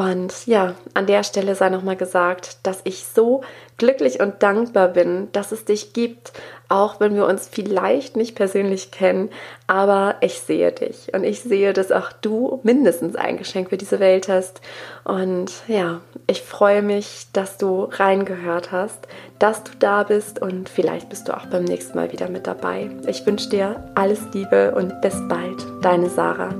[0.00, 3.42] Und ja, an der Stelle sei nochmal gesagt, dass ich so
[3.76, 6.32] glücklich und dankbar bin, dass es dich gibt,
[6.70, 9.28] auch wenn wir uns vielleicht nicht persönlich kennen,
[9.66, 14.00] aber ich sehe dich und ich sehe, dass auch du mindestens ein Geschenk für diese
[14.00, 14.62] Welt hast.
[15.04, 19.06] Und ja, ich freue mich, dass du reingehört hast,
[19.38, 22.88] dass du da bist und vielleicht bist du auch beim nächsten Mal wieder mit dabei.
[23.06, 26.54] Ich wünsche dir alles Liebe und bis bald, deine Sarah.